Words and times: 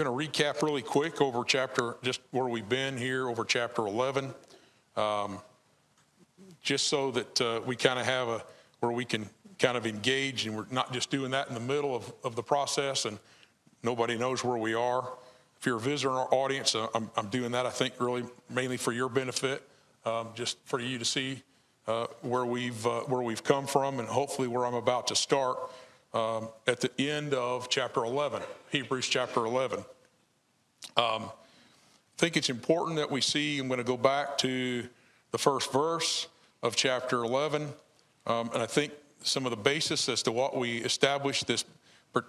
Going 0.00 0.18
to 0.18 0.40
recap 0.40 0.62
really 0.62 0.80
quick 0.80 1.20
over 1.20 1.44
chapter, 1.44 1.98
just 2.02 2.22
where 2.30 2.46
we've 2.46 2.66
been 2.66 2.96
here 2.96 3.28
over 3.28 3.44
chapter 3.44 3.86
11, 3.86 4.32
um, 4.96 5.40
just 6.62 6.88
so 6.88 7.10
that 7.10 7.38
uh, 7.42 7.60
we 7.66 7.76
kind 7.76 7.98
of 7.98 8.06
have 8.06 8.28
a, 8.28 8.42
where 8.78 8.92
we 8.92 9.04
can 9.04 9.28
kind 9.58 9.76
of 9.76 9.84
engage 9.84 10.46
and 10.46 10.56
we're 10.56 10.64
not 10.70 10.90
just 10.94 11.10
doing 11.10 11.32
that 11.32 11.48
in 11.48 11.54
the 11.54 11.60
middle 11.60 11.94
of, 11.94 12.10
of 12.24 12.34
the 12.34 12.42
process 12.42 13.04
and 13.04 13.18
nobody 13.82 14.16
knows 14.16 14.42
where 14.42 14.56
we 14.56 14.72
are. 14.72 15.06
If 15.58 15.66
you're 15.66 15.76
a 15.76 15.80
visitor 15.80 16.08
in 16.08 16.16
our 16.16 16.32
audience, 16.32 16.74
uh, 16.74 16.86
I'm, 16.94 17.10
I'm 17.14 17.28
doing 17.28 17.52
that, 17.52 17.66
I 17.66 17.70
think, 17.70 17.92
really 18.00 18.24
mainly 18.48 18.78
for 18.78 18.92
your 18.92 19.10
benefit, 19.10 19.68
um, 20.06 20.28
just 20.34 20.56
for 20.64 20.80
you 20.80 20.96
to 20.96 21.04
see 21.04 21.42
uh, 21.86 22.06
where, 22.22 22.46
we've, 22.46 22.86
uh, 22.86 23.00
where 23.00 23.20
we've 23.20 23.44
come 23.44 23.66
from 23.66 23.98
and 23.98 24.08
hopefully 24.08 24.48
where 24.48 24.64
I'm 24.64 24.72
about 24.72 25.08
to 25.08 25.14
start 25.14 25.58
um, 26.12 26.48
at 26.66 26.80
the 26.80 26.90
end 26.98 27.34
of 27.34 27.68
chapter 27.68 28.04
11, 28.04 28.42
Hebrews 28.70 29.08
chapter 29.08 29.44
11. 29.44 29.80
Um, 30.96 31.24
I 31.24 31.28
think 32.18 32.36
it's 32.36 32.50
important 32.50 32.96
that 32.96 33.10
we 33.10 33.20
see, 33.20 33.58
I'm 33.58 33.68
going 33.68 33.78
to 33.78 33.84
go 33.84 33.96
back 33.96 34.36
to 34.38 34.88
the 35.30 35.38
first 35.38 35.72
verse 35.72 36.28
of 36.62 36.76
chapter 36.76 37.22
11, 37.22 37.68
um, 38.26 38.50
and 38.52 38.62
I 38.62 38.66
think 38.66 38.92
some 39.22 39.46
of 39.46 39.50
the 39.50 39.56
basis 39.56 40.08
as 40.08 40.22
to 40.24 40.32
what 40.32 40.56
we 40.56 40.78
established 40.78 41.46
this 41.46 41.64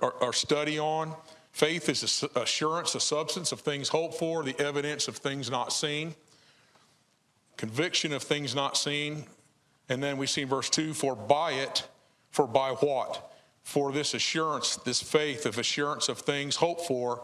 our, 0.02 0.14
our 0.22 0.34
study 0.34 0.80
on. 0.80 1.14
Faith 1.52 1.90
is 1.90 2.24
assurance, 2.36 2.94
the 2.94 3.00
substance 3.00 3.52
of 3.52 3.60
things 3.60 3.90
hoped 3.90 4.16
for, 4.16 4.44
the 4.44 4.58
evidence 4.60 5.08
of 5.08 5.18
things 5.18 5.50
not 5.50 5.74
seen, 5.74 6.16
conviction 7.58 8.14
of 8.14 8.24
things 8.24 8.56
not 8.56 8.78
seen. 8.78 9.26
And 9.90 10.02
then 10.02 10.18
we 10.18 10.28
see 10.28 10.44
in 10.44 10.48
verse 10.48 10.70
2 10.70 10.94
for 10.94 11.16
by 11.16 11.54
it, 11.54 11.86
for 12.32 12.48
by 12.48 12.72
what? 12.72 13.31
For 13.64 13.92
this 13.92 14.14
assurance, 14.14 14.78
this 14.78 15.02
faith 15.02 15.46
of 15.46 15.58
assurance 15.58 16.10
of 16.10 16.20
things 16.20 16.56
hoped 16.56 16.86
for, 16.86 17.24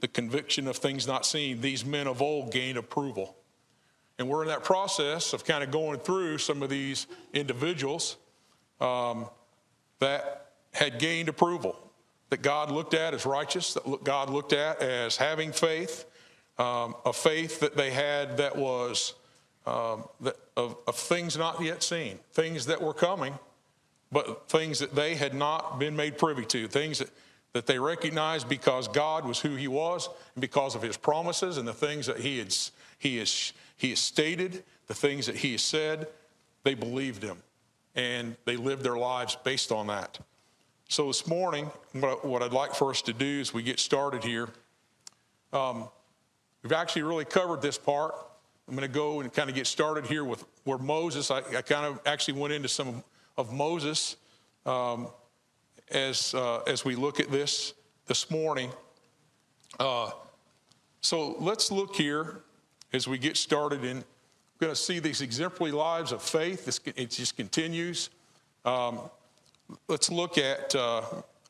the 0.00 0.08
conviction 0.08 0.68
of 0.68 0.76
things 0.76 1.06
not 1.06 1.24
seen, 1.24 1.60
these 1.60 1.84
men 1.84 2.06
of 2.06 2.20
old 2.20 2.52
gained 2.52 2.76
approval. 2.76 3.36
And 4.18 4.28
we're 4.28 4.42
in 4.42 4.48
that 4.48 4.64
process 4.64 5.32
of 5.32 5.44
kind 5.44 5.62
of 5.62 5.70
going 5.70 5.98
through 6.00 6.38
some 6.38 6.62
of 6.62 6.70
these 6.70 7.06
individuals 7.32 8.16
um, 8.80 9.26
that 10.00 10.52
had 10.72 10.98
gained 10.98 11.28
approval, 11.28 11.78
that 12.30 12.42
God 12.42 12.70
looked 12.70 12.94
at 12.94 13.14
as 13.14 13.24
righteous, 13.24 13.74
that 13.74 14.04
God 14.04 14.30
looked 14.30 14.52
at 14.52 14.82
as 14.82 15.16
having 15.16 15.52
faith, 15.52 16.04
um, 16.58 16.94
a 17.04 17.12
faith 17.12 17.60
that 17.60 17.76
they 17.76 17.90
had 17.90 18.38
that 18.38 18.56
was 18.56 19.14
um, 19.66 20.04
that, 20.20 20.36
of, 20.56 20.76
of 20.86 20.96
things 20.96 21.36
not 21.36 21.60
yet 21.60 21.82
seen, 21.82 22.18
things 22.32 22.66
that 22.66 22.80
were 22.80 22.94
coming, 22.94 23.38
but 24.12 24.48
things 24.48 24.78
that 24.78 24.94
they 24.94 25.14
had 25.14 25.34
not 25.34 25.78
been 25.78 25.96
made 25.96 26.18
privy 26.18 26.44
to, 26.46 26.68
things 26.68 26.98
that, 27.00 27.10
that 27.52 27.66
they 27.66 27.78
recognized 27.78 28.48
because 28.48 28.88
God 28.88 29.24
was 29.24 29.40
who 29.40 29.56
He 29.56 29.68
was, 29.68 30.08
and 30.34 30.40
because 30.40 30.74
of 30.74 30.82
His 30.82 30.96
promises 30.96 31.58
and 31.58 31.66
the 31.66 31.72
things 31.72 32.06
that 32.06 32.18
He 32.18 32.38
had 32.38 32.54
He 32.98 33.18
has 33.18 33.52
He 33.76 33.90
has 33.90 33.98
stated, 33.98 34.64
the 34.86 34.94
things 34.94 35.26
that 35.26 35.36
He 35.36 35.52
has 35.52 35.62
said, 35.62 36.06
they 36.62 36.74
believed 36.74 37.22
Him, 37.22 37.38
and 37.94 38.36
they 38.44 38.56
lived 38.56 38.82
their 38.82 38.96
lives 38.96 39.36
based 39.42 39.72
on 39.72 39.88
that. 39.88 40.18
So 40.88 41.08
this 41.08 41.26
morning, 41.26 41.70
what, 41.92 42.24
what 42.24 42.42
I'd 42.42 42.52
like 42.52 42.74
for 42.74 42.90
us 42.90 43.02
to 43.02 43.12
do 43.12 43.40
as 43.40 43.52
we 43.52 43.62
get 43.64 43.80
started 43.80 44.22
here, 44.22 44.48
um, 45.52 45.88
we've 46.62 46.72
actually 46.72 47.02
really 47.02 47.24
covered 47.24 47.60
this 47.60 47.76
part. 47.76 48.14
I'm 48.68 48.76
going 48.76 48.86
to 48.86 48.94
go 48.94 49.20
and 49.20 49.32
kind 49.32 49.48
of 49.48 49.56
get 49.56 49.66
started 49.66 50.06
here 50.06 50.22
with 50.22 50.44
where 50.64 50.78
Moses. 50.78 51.30
I, 51.30 51.38
I 51.38 51.62
kind 51.62 51.86
of 51.86 52.00
actually 52.06 52.38
went 52.38 52.52
into 52.52 52.68
some 52.68 53.02
of 53.36 53.52
Moses 53.52 54.16
um, 54.64 55.08
as, 55.90 56.34
uh, 56.34 56.62
as 56.66 56.84
we 56.84 56.94
look 56.94 57.20
at 57.20 57.30
this 57.30 57.74
this 58.06 58.30
morning. 58.30 58.70
Uh, 59.78 60.10
so 61.00 61.36
let's 61.38 61.70
look 61.70 61.94
here 61.94 62.42
as 62.92 63.06
we 63.06 63.18
get 63.18 63.36
started 63.36 63.84
in. 63.84 63.98
We're 63.98 64.68
going 64.68 64.74
to 64.74 64.80
see 64.80 64.98
these 64.98 65.20
exemplary 65.20 65.72
lives 65.72 66.12
of 66.12 66.22
faith. 66.22 66.64
This, 66.64 66.80
it 66.96 67.10
just 67.10 67.36
continues. 67.36 68.10
Um, 68.64 69.00
let's 69.88 70.10
look 70.10 70.38
at 70.38 70.74
uh, 70.74 71.02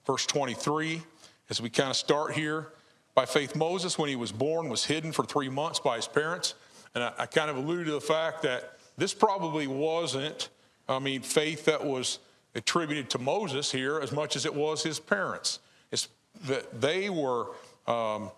verse 0.06 0.26
23 0.26 1.02
as 1.50 1.60
we 1.60 1.70
kind 1.70 1.90
of 1.90 1.96
start 1.96 2.32
here. 2.32 2.72
By 3.14 3.24
faith, 3.24 3.54
Moses, 3.56 3.96
when 3.96 4.08
he 4.08 4.16
was 4.16 4.32
born, 4.32 4.68
was 4.68 4.84
hidden 4.84 5.12
for 5.12 5.24
three 5.24 5.48
months 5.48 5.78
by 5.78 5.96
his 5.96 6.08
parents. 6.08 6.54
And 6.94 7.04
I, 7.04 7.12
I 7.20 7.26
kind 7.26 7.48
of 7.48 7.56
alluded 7.56 7.86
to 7.86 7.92
the 7.92 8.00
fact 8.00 8.42
that 8.42 8.78
this 8.98 9.14
probably 9.14 9.66
wasn't 9.66 10.48
I 10.88 10.98
mean, 10.98 11.22
faith 11.22 11.64
that 11.66 11.84
was 11.84 12.18
attributed 12.54 13.10
to 13.10 13.18
Moses 13.18 13.70
here 13.70 14.00
as 14.00 14.12
much 14.12 14.36
as 14.36 14.46
it 14.46 14.54
was 14.54 14.82
his 14.82 14.98
parents. 14.98 15.58
It's 15.92 16.08
that 16.46 16.80
they 16.80 17.10
were, 17.10 17.48
um, 17.86 18.30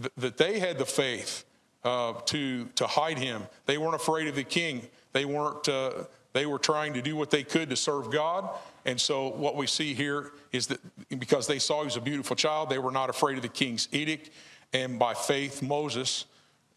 th- 0.00 0.12
that 0.16 0.36
they 0.36 0.58
had 0.58 0.78
the 0.78 0.86
faith 0.86 1.44
uh, 1.84 2.14
to, 2.26 2.64
to 2.74 2.86
hide 2.86 3.18
him. 3.18 3.42
They 3.66 3.78
weren't 3.78 3.94
afraid 3.94 4.26
of 4.26 4.34
the 4.34 4.44
king. 4.44 4.82
They 5.12 5.24
weren't, 5.24 5.68
uh, 5.68 6.04
they 6.32 6.46
were 6.46 6.58
trying 6.58 6.94
to 6.94 7.02
do 7.02 7.16
what 7.16 7.30
they 7.30 7.42
could 7.42 7.70
to 7.70 7.76
serve 7.76 8.10
God. 8.10 8.48
And 8.84 9.00
so 9.00 9.28
what 9.28 9.56
we 9.56 9.66
see 9.66 9.94
here 9.94 10.32
is 10.52 10.66
that 10.68 10.80
because 11.18 11.46
they 11.46 11.58
saw 11.58 11.80
he 11.80 11.86
was 11.86 11.96
a 11.96 12.00
beautiful 12.00 12.36
child, 12.36 12.70
they 12.70 12.78
were 12.78 12.90
not 12.90 13.10
afraid 13.10 13.36
of 13.36 13.42
the 13.42 13.48
king's 13.48 13.88
edict. 13.92 14.30
And 14.72 14.98
by 14.98 15.14
faith, 15.14 15.62
Moses, 15.62 16.26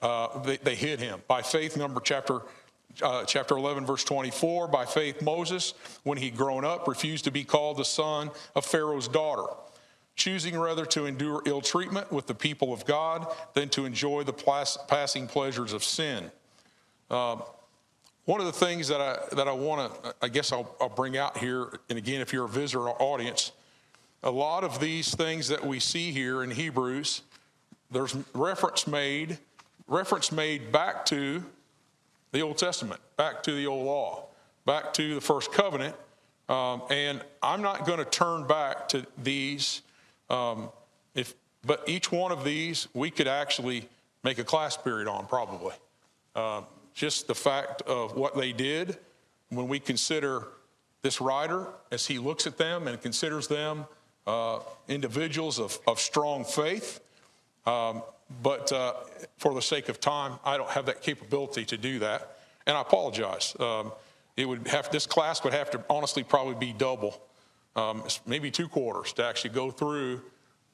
uh, 0.01 0.39
they, 0.39 0.57
they 0.57 0.75
hid 0.75 0.99
him. 0.99 1.21
By 1.27 1.41
faith, 1.41 1.75
number 1.75 1.99
chapter 1.99 2.41
uh, 3.01 3.23
chapter 3.25 3.57
11, 3.57 3.85
verse 3.85 4.03
24. 4.03 4.67
By 4.67 4.85
faith, 4.85 5.21
Moses, 5.21 5.73
when 6.03 6.17
he'd 6.17 6.35
grown 6.35 6.65
up, 6.65 6.87
refused 6.87 7.25
to 7.25 7.31
be 7.31 7.43
called 7.43 7.77
the 7.77 7.85
son 7.85 8.31
of 8.55 8.65
Pharaoh's 8.65 9.07
daughter, 9.07 9.51
choosing 10.15 10.57
rather 10.57 10.85
to 10.87 11.05
endure 11.05 11.41
ill 11.45 11.61
treatment 11.61 12.11
with 12.11 12.27
the 12.27 12.35
people 12.35 12.73
of 12.73 12.85
God 12.85 13.27
than 13.53 13.69
to 13.69 13.85
enjoy 13.85 14.23
the 14.23 14.33
passing 14.87 15.27
pleasures 15.27 15.73
of 15.73 15.83
sin. 15.83 16.31
Um, 17.09 17.43
one 18.25 18.39
of 18.39 18.45
the 18.45 18.53
things 18.53 18.87
that 18.89 19.01
I, 19.01 19.17
that 19.35 19.47
I 19.47 19.53
want 19.53 20.03
to, 20.03 20.15
I 20.21 20.27
guess 20.27 20.51
I'll, 20.51 20.75
I'll 20.79 20.89
bring 20.89 21.17
out 21.17 21.37
here, 21.37 21.79
and 21.89 21.97
again, 21.97 22.21
if 22.21 22.31
you're 22.31 22.45
a 22.45 22.49
visitor 22.49 22.87
or 22.87 23.01
audience, 23.01 23.51
a 24.21 24.29
lot 24.29 24.63
of 24.63 24.79
these 24.79 25.15
things 25.15 25.47
that 25.47 25.65
we 25.65 25.79
see 25.79 26.11
here 26.11 26.43
in 26.43 26.51
Hebrews, 26.51 27.21
there's 27.89 28.15
reference 28.35 28.85
made, 28.85 29.39
reference 29.87 30.31
made 30.31 30.71
back 30.71 31.05
to 31.07 31.43
the 32.31 32.41
Old 32.41 32.57
Testament, 32.57 32.99
back 33.17 33.43
to 33.43 33.51
the 33.51 33.67
old 33.67 33.85
law, 33.85 34.25
back 34.65 34.93
to 34.93 35.15
the 35.15 35.21
first 35.21 35.51
covenant. 35.51 35.95
Um, 36.47 36.81
and 36.89 37.21
I'm 37.43 37.61
not 37.61 37.85
going 37.85 37.99
to 37.99 38.05
turn 38.05 38.47
back 38.47 38.89
to 38.89 39.05
these. 39.21 39.81
Um, 40.29 40.69
if, 41.13 41.35
but 41.65 41.87
each 41.87 42.11
one 42.11 42.31
of 42.31 42.43
these, 42.43 42.87
we 42.93 43.11
could 43.11 43.27
actually 43.27 43.87
make 44.23 44.39
a 44.39 44.43
class 44.43 44.75
period 44.75 45.07
on, 45.07 45.27
probably. 45.27 45.73
Uh, 46.35 46.61
just 46.93 47.27
the 47.27 47.35
fact 47.35 47.81
of 47.83 48.15
what 48.15 48.35
they 48.35 48.51
did 48.51 48.97
when 49.49 49.67
we 49.67 49.79
consider 49.79 50.47
this 51.01 51.21
writer 51.21 51.67
as 51.91 52.07
he 52.07 52.19
looks 52.19 52.45
at 52.45 52.57
them 52.57 52.87
and 52.87 53.01
considers 53.01 53.47
them 53.47 53.85
uh, 54.27 54.59
individuals 54.87 55.59
of, 55.59 55.79
of 55.87 55.99
strong 55.99 56.43
faith. 56.43 56.99
Um, 57.65 58.03
but 58.43 58.71
uh, 58.71 58.93
for 59.37 59.53
the 59.53 59.61
sake 59.61 59.89
of 59.89 59.99
time, 59.99 60.39
I 60.45 60.57
don't 60.57 60.69
have 60.69 60.85
that 60.85 61.01
capability 61.01 61.65
to 61.65 61.77
do 61.77 61.99
that, 61.99 62.39
and 62.65 62.77
I 62.77 62.81
apologize. 62.81 63.55
Um, 63.59 63.91
it 64.37 64.47
would 64.47 64.67
have 64.67 64.89
this 64.91 65.05
class 65.05 65.43
would 65.43 65.53
have 65.53 65.71
to 65.71 65.83
honestly 65.89 66.23
probably 66.23 66.55
be 66.55 66.73
double, 66.73 67.21
um, 67.75 68.03
maybe 68.25 68.51
two 68.51 68.67
quarters 68.67 69.13
to 69.13 69.25
actually 69.25 69.49
go 69.51 69.71
through 69.71 70.21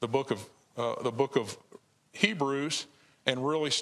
the 0.00 0.08
book 0.08 0.30
of 0.30 0.48
uh, 0.76 1.02
the 1.02 1.10
book 1.10 1.36
of 1.36 1.56
Hebrews 2.12 2.86
and 3.24 3.46
really 3.46 3.72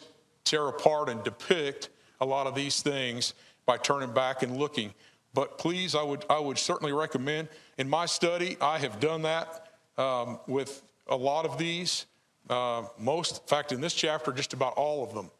tear 0.44 0.68
apart 0.68 1.08
and 1.08 1.22
depict 1.24 1.88
a 2.20 2.24
lot 2.26 2.46
of 2.46 2.54
these 2.54 2.80
things 2.82 3.34
by 3.66 3.76
turning 3.76 4.12
back 4.12 4.42
and 4.42 4.56
looking. 4.56 4.94
But 5.34 5.58
please, 5.58 5.94
I 5.94 6.02
would 6.02 6.24
I 6.30 6.38
would 6.38 6.58
certainly 6.58 6.92
recommend. 6.92 7.48
In 7.76 7.90
my 7.90 8.06
study, 8.06 8.56
I 8.60 8.78
have 8.78 9.00
done 9.00 9.22
that 9.22 9.68
um, 9.98 10.38
with 10.46 10.82
a 11.08 11.16
lot 11.16 11.44
of 11.44 11.58
these. 11.58 12.06
Uh, 12.48 12.84
most, 12.98 13.42
in 13.42 13.48
fact, 13.48 13.72
in 13.72 13.80
this 13.80 13.94
chapter, 13.94 14.32
just 14.32 14.52
about 14.52 14.74
all 14.74 15.02
of 15.02 15.14
them. 15.14 15.30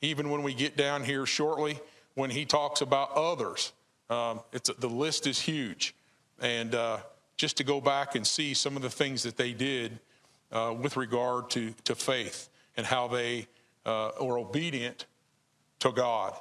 Even 0.00 0.30
when 0.30 0.42
we 0.42 0.54
get 0.54 0.76
down 0.76 1.02
here 1.04 1.26
shortly, 1.26 1.78
when 2.14 2.30
he 2.30 2.44
talks 2.44 2.80
about 2.80 3.12
others, 3.12 3.72
um, 4.10 4.40
it's, 4.52 4.70
the 4.78 4.88
list 4.88 5.26
is 5.26 5.38
huge. 5.40 5.94
And 6.40 6.74
uh, 6.74 6.98
just 7.36 7.56
to 7.58 7.64
go 7.64 7.80
back 7.80 8.14
and 8.14 8.26
see 8.26 8.54
some 8.54 8.76
of 8.76 8.82
the 8.82 8.90
things 8.90 9.22
that 9.22 9.36
they 9.36 9.52
did 9.52 9.98
uh, 10.52 10.74
with 10.78 10.96
regard 10.96 11.50
to, 11.50 11.72
to 11.84 11.94
faith 11.94 12.48
and 12.76 12.86
how 12.86 13.08
they 13.08 13.46
uh, 13.84 14.10
were 14.20 14.38
obedient 14.38 15.06
to 15.80 15.92
God. 15.92 16.34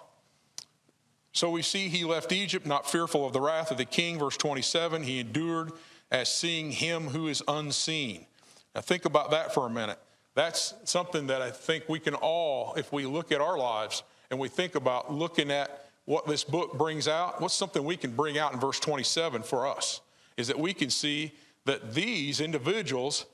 So 1.31 1.49
we 1.49 1.63
see 1.63 1.89
he 1.89 2.05
left 2.05 2.31
Egypt 2.31 2.65
not 2.65 2.89
fearful 2.89 3.25
of 3.25 3.33
the 3.33 3.41
wrath 3.41 3.71
of 3.71 3.77
the 3.77 3.85
king. 3.85 4.19
Verse 4.19 4.37
27 4.37 5.03
he 5.03 5.19
endured 5.19 5.71
as 6.11 6.31
seeing 6.31 6.71
him 6.71 7.07
who 7.07 7.27
is 7.27 7.41
unseen. 7.47 8.27
Now 8.75 8.81
think 8.81 9.05
about 9.05 9.31
that 9.31 9.53
for 9.53 9.65
a 9.65 9.69
minute. 9.69 9.97
That's 10.35 10.73
something 10.85 11.27
that 11.27 11.41
I 11.41 11.51
think 11.51 11.87
we 11.87 11.99
can 11.99 12.15
all, 12.15 12.73
if 12.75 12.91
we 12.91 13.05
look 13.05 13.31
at 13.31 13.41
our 13.41 13.57
lives 13.57 14.03
and 14.31 14.39
we 14.39 14.49
think 14.49 14.75
about 14.75 15.13
looking 15.13 15.51
at 15.51 15.85
what 16.05 16.27
this 16.27 16.43
book 16.43 16.77
brings 16.77 17.07
out, 17.07 17.39
what's 17.39 17.53
something 17.53 17.83
we 17.83 17.97
can 17.97 18.11
bring 18.11 18.37
out 18.37 18.53
in 18.53 18.59
verse 18.59 18.79
27 18.79 19.43
for 19.43 19.67
us? 19.67 20.01
Is 20.37 20.47
that 20.47 20.57
we 20.57 20.73
can 20.73 20.89
see 20.89 21.33
that 21.65 21.93
these 21.93 22.41
individuals, 22.41 23.25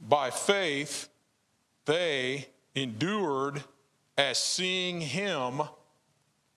by 0.00 0.30
faith, 0.30 1.08
they 1.86 2.48
endured 2.74 3.62
as 4.18 4.38
seeing 4.38 5.00
him. 5.00 5.62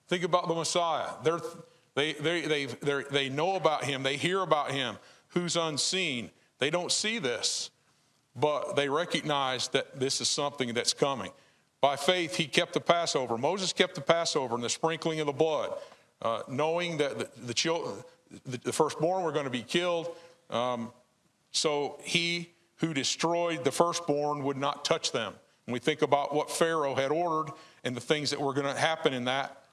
Think 0.08 0.24
about 0.24 0.48
the 0.48 0.56
Messiah. 0.56 1.10
They're, 1.24 1.40
they, 1.96 2.14
they, 2.14 2.42
they, 2.42 2.66
they 2.66 3.04
they 3.10 3.30
know 3.30 3.56
about 3.56 3.84
him, 3.84 4.04
they 4.04 4.18
hear 4.18 4.42
about 4.42 4.72
him, 4.72 4.98
who's 5.30 5.56
unseen. 5.56 6.32
They 6.60 6.70
don't 6.70 6.92
see 6.92 7.20
this, 7.20 7.70
but 8.36 8.76
they 8.76 8.90
recognize 8.90 9.68
that 9.70 10.00
this 10.00 10.22
is 10.22 10.28
something 10.28 10.74
that's 10.74 10.94
coming. 10.94 11.32
By 11.82 11.96
faith, 11.98 12.36
he 12.36 12.46
kept 12.46 12.74
the 12.74 12.80
Passover. 12.80 13.38
Moses 13.38 13.74
kept 13.74 13.96
the 13.96 14.02
Passover 14.02 14.56
and 14.56 14.64
the 14.64 14.70
sprinkling 14.70 15.20
of 15.20 15.28
the 15.28 15.34
blood, 15.34 15.74
uh, 16.22 16.44
knowing 16.48 16.98
that 16.98 17.20
the, 17.20 17.30
the, 17.46 17.54
children, 17.54 17.96
the, 18.46 18.58
the, 18.58 18.72
firstborn 18.72 19.24
were 19.24 19.34
going 19.34 19.46
to 19.46 19.52
be 19.52 19.64
killed. 19.64 20.16
Um, 20.50 20.92
so 21.52 22.00
he 22.02 22.52
who 22.78 22.94
destroyed 22.94 23.64
the 23.64 23.72
firstborn 23.72 24.44
would 24.44 24.58
not 24.58 24.86
touch 24.86 25.12
them. 25.12 25.34
When 25.66 25.74
we 25.74 25.80
think 25.80 26.02
about 26.02 26.34
what 26.34 26.50
Pharaoh 26.50 26.96
had 26.96 27.12
ordered 27.12 27.54
and 27.84 27.96
the 27.96 28.02
things 28.02 28.30
that 28.32 28.40
were 28.40 28.54
going 28.54 28.74
to 28.74 28.80
happen 28.80 29.14
in 29.14 29.26
that, 29.26 29.64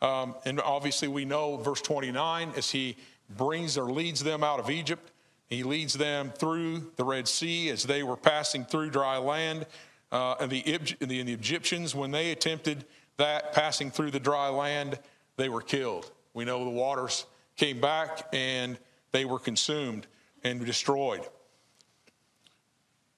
um, 0.00 0.34
and 0.44 0.60
obviously 0.60 1.08
we 1.08 1.24
know 1.24 1.56
verse 1.56 1.80
29 1.82 2.52
as 2.56 2.70
he 2.70 2.96
brings 3.36 3.76
or 3.76 3.84
leads 3.84 4.22
them 4.22 4.42
out 4.42 4.58
of 4.58 4.70
Egypt, 4.70 5.10
he 5.48 5.62
leads 5.62 5.94
them 5.94 6.30
through 6.30 6.92
the 6.96 7.04
Red 7.04 7.26
Sea 7.26 7.70
as 7.70 7.82
they 7.84 8.02
were 8.02 8.16
passing 8.16 8.64
through 8.64 8.90
dry 8.90 9.16
land. 9.16 9.66
Uh, 10.12 10.34
and 10.40 10.50
the, 10.50 10.62
the, 11.00 11.06
the 11.06 11.32
Egyptians, 11.32 11.94
when 11.94 12.10
they 12.10 12.30
attempted 12.32 12.84
that, 13.16 13.52
passing 13.52 13.90
through 13.90 14.10
the 14.10 14.20
dry 14.20 14.48
land, 14.48 14.98
they 15.36 15.48
were 15.48 15.62
killed. 15.62 16.10
We 16.34 16.44
know 16.44 16.64
the 16.64 16.70
waters 16.70 17.24
came 17.56 17.80
back 17.80 18.28
and 18.32 18.78
they 19.12 19.24
were 19.24 19.38
consumed 19.38 20.06
and 20.44 20.64
destroyed. 20.64 21.26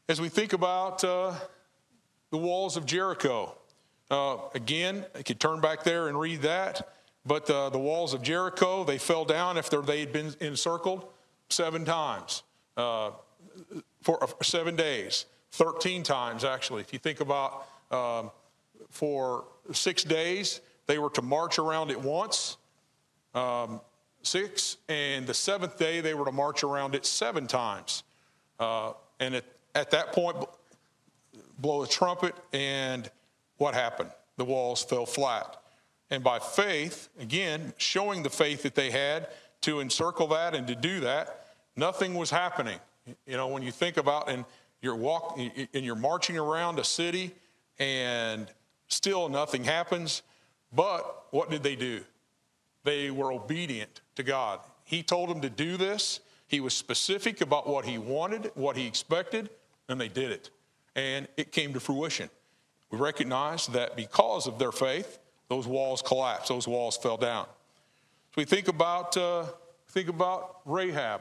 As 0.09 0.21
we 0.21 0.29
think 0.29 0.53
about 0.53 1.03
uh, 1.05 1.35
the 2.31 2.39
walls 2.39 2.77
of 2.77 2.87
Jericho, 2.87 3.57
uh, 4.11 4.39
again, 4.55 5.05
I 5.15 5.23
could 5.23 5.41
turn 5.41 5.61
back 5.61 5.85
there 5.85 6.09
and 6.09 6.19
read 6.19 6.43
that. 6.43 6.95
But 7.27 7.51
uh, 7.51 7.71
the 7.71 7.79
walls 7.79 8.15
of 8.15 8.23
Jericho, 8.23 8.83
they 8.83 8.99
fell 8.99 9.25
down 9.25 9.59
after 9.59 9.83
they 9.83 10.01
had 10.01 10.13
been 10.13 10.35
encircled 10.41 11.07
seven 11.51 11.85
times 11.85 12.43
uh, 12.77 13.11
for 14.03 14.23
uh, 14.23 14.27
seven 14.43 14.77
days, 14.77 15.27
13 15.53 16.03
times 16.03 16.45
actually. 16.45 16.81
If 16.81 16.93
you 16.93 16.99
think 16.99 17.21
about 17.21 17.67
um, 17.91 18.31
for 18.89 19.45
six 19.73 20.03
days, 20.05 20.61
they 20.87 20.99
were 20.99 21.11
to 21.11 21.23
march 21.23 21.59
around 21.59 21.91
it 21.91 22.01
once, 22.01 22.57
um, 23.35 23.81
six, 24.23 24.77
and 24.89 25.27
the 25.27 25.35
seventh 25.35 25.79
day 25.79 26.01
they 26.01 26.15
were 26.15 26.25
to 26.25 26.33
march 26.33 26.65
around 26.65 26.95
it 26.95 27.07
seven 27.07 27.47
times. 27.47 28.03
Uh, 28.59 28.93
and 29.19 29.35
at, 29.35 29.45
at 29.75 29.91
that 29.91 30.13
point, 30.13 30.37
blow 31.59 31.83
a 31.83 31.87
trumpet, 31.87 32.35
and 32.53 33.11
what 33.59 33.75
happened? 33.75 34.11
The 34.37 34.45
walls 34.45 34.83
fell 34.83 35.07
flat. 35.07 35.57
And 36.11 36.25
by 36.25 36.39
faith, 36.39 37.09
again, 37.21 37.73
showing 37.77 38.23
the 38.23 38.31
faith 38.31 38.63
that 38.63 38.75
they 38.75 38.91
had 38.91 39.29
to 39.63 39.81
encircle 39.81 40.27
that 40.29 40.55
and 40.55 40.67
to 40.67 40.75
do 40.75 41.01
that, 41.01 41.40
nothing 41.77 42.15
was 42.15 42.31
happening. 42.31 42.79
You 43.27 43.37
know, 43.37 43.49
when 43.49 43.63
you 43.63 43.73
think 43.73 43.97
about 43.97 44.29
and 44.29 44.45
you're 44.83 44.97
walking 44.97 45.51
and 45.75 45.85
you're 45.85 45.95
marching 45.95 46.39
around 46.39 46.79
a 46.79 46.85
city 46.85 47.33
and 47.79 48.47
still 48.89 49.29
nothing 49.29 49.65
happens, 49.65 50.23
but 50.73 51.27
what 51.31 51.51
did 51.51 51.63
they 51.63 51.77
do? 51.77 52.03
They 52.85 53.11
were 53.11 53.33
obedient 53.33 54.01
to 54.17 54.23
God. 54.23 54.61
He 54.85 55.03
told 55.03 55.29
them 55.29 55.41
to 55.43 55.51
do 55.51 55.77
this. 55.77 56.21
He 56.47 56.61
was 56.61 56.75
specific 56.75 57.41
about 57.41 57.69
what 57.69 57.85
he 57.85 57.99
wanted, 57.99 58.51
what 58.55 58.77
he 58.77 58.87
expected, 58.87 59.51
and 59.89 60.01
they 60.01 60.09
did 60.09 60.33
it. 60.33 60.51
And 60.97 61.29
it 61.37 61.53
came 61.53 61.73
to 61.75 61.81
fruition. 61.81 62.29
We 62.91 62.99
recognize 62.99 63.69
that 63.69 63.97
because 63.97 64.47
of 64.47 64.59
their 64.59 64.73
faith, 64.73 65.19
those 65.49 65.67
walls 65.67 66.03
collapsed, 66.03 66.49
those 66.49 66.67
walls 66.67 66.97
fell 66.97 67.17
down. 67.17 67.45
So 67.45 68.35
we 68.37 68.45
think 68.45 68.69
about, 68.69 69.17
uh, 69.17 69.45
think 69.89 70.09
about 70.09 70.61
Rahab. 70.65 71.21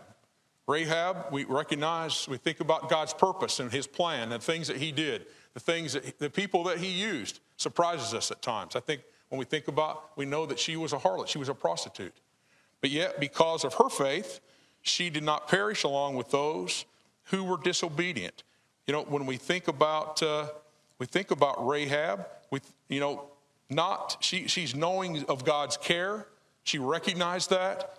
Rahab, 0.69 1.25
we 1.31 1.45
recognize, 1.45 2.27
we 2.27 2.37
think 2.37 2.59
about 2.59 2.89
God's 2.89 3.11
purpose 3.11 3.59
and 3.59 3.71
his 3.71 3.87
plan 3.87 4.31
and 4.31 4.41
things 4.41 4.67
that 4.67 4.77
he 4.77 4.91
did, 4.91 5.25
the 5.55 5.59
things 5.59 5.93
that 5.93 6.19
the 6.19 6.29
people 6.29 6.63
that 6.65 6.77
he 6.77 6.91
used 6.91 7.39
surprises 7.57 8.13
us 8.13 8.29
at 8.29 8.43
times. 8.43 8.75
I 8.75 8.79
think 8.79 9.01
when 9.29 9.39
we 9.39 9.45
think 9.45 9.67
about, 9.67 10.11
we 10.15 10.25
know 10.25 10.45
that 10.45 10.59
she 10.59 10.77
was 10.77 10.93
a 10.93 10.97
harlot, 10.97 11.27
she 11.27 11.39
was 11.39 11.49
a 11.49 11.55
prostitute. 11.55 12.13
But 12.81 12.91
yet, 12.91 13.19
because 13.19 13.63
of 13.63 13.73
her 13.73 13.89
faith, 13.89 14.41
she 14.83 15.09
did 15.09 15.23
not 15.23 15.47
perish 15.47 15.83
along 15.83 16.17
with 16.17 16.29
those 16.29 16.85
who 17.25 17.43
were 17.43 17.57
disobedient. 17.57 18.43
You 18.85 18.93
know, 18.93 19.01
when 19.01 19.25
we 19.25 19.37
think 19.37 19.67
about, 19.67 20.21
uh, 20.21 20.49
we 20.99 21.07
think 21.07 21.31
about 21.31 21.67
Rahab, 21.67 22.27
we, 22.51 22.59
you 22.89 22.99
know, 22.99 23.23
not, 23.71 24.17
she, 24.19 24.47
she's 24.47 24.75
knowing 24.75 25.25
of 25.25 25.43
God's 25.43 25.77
care. 25.77 26.27
She 26.63 26.77
recognized 26.77 27.49
that 27.49 27.98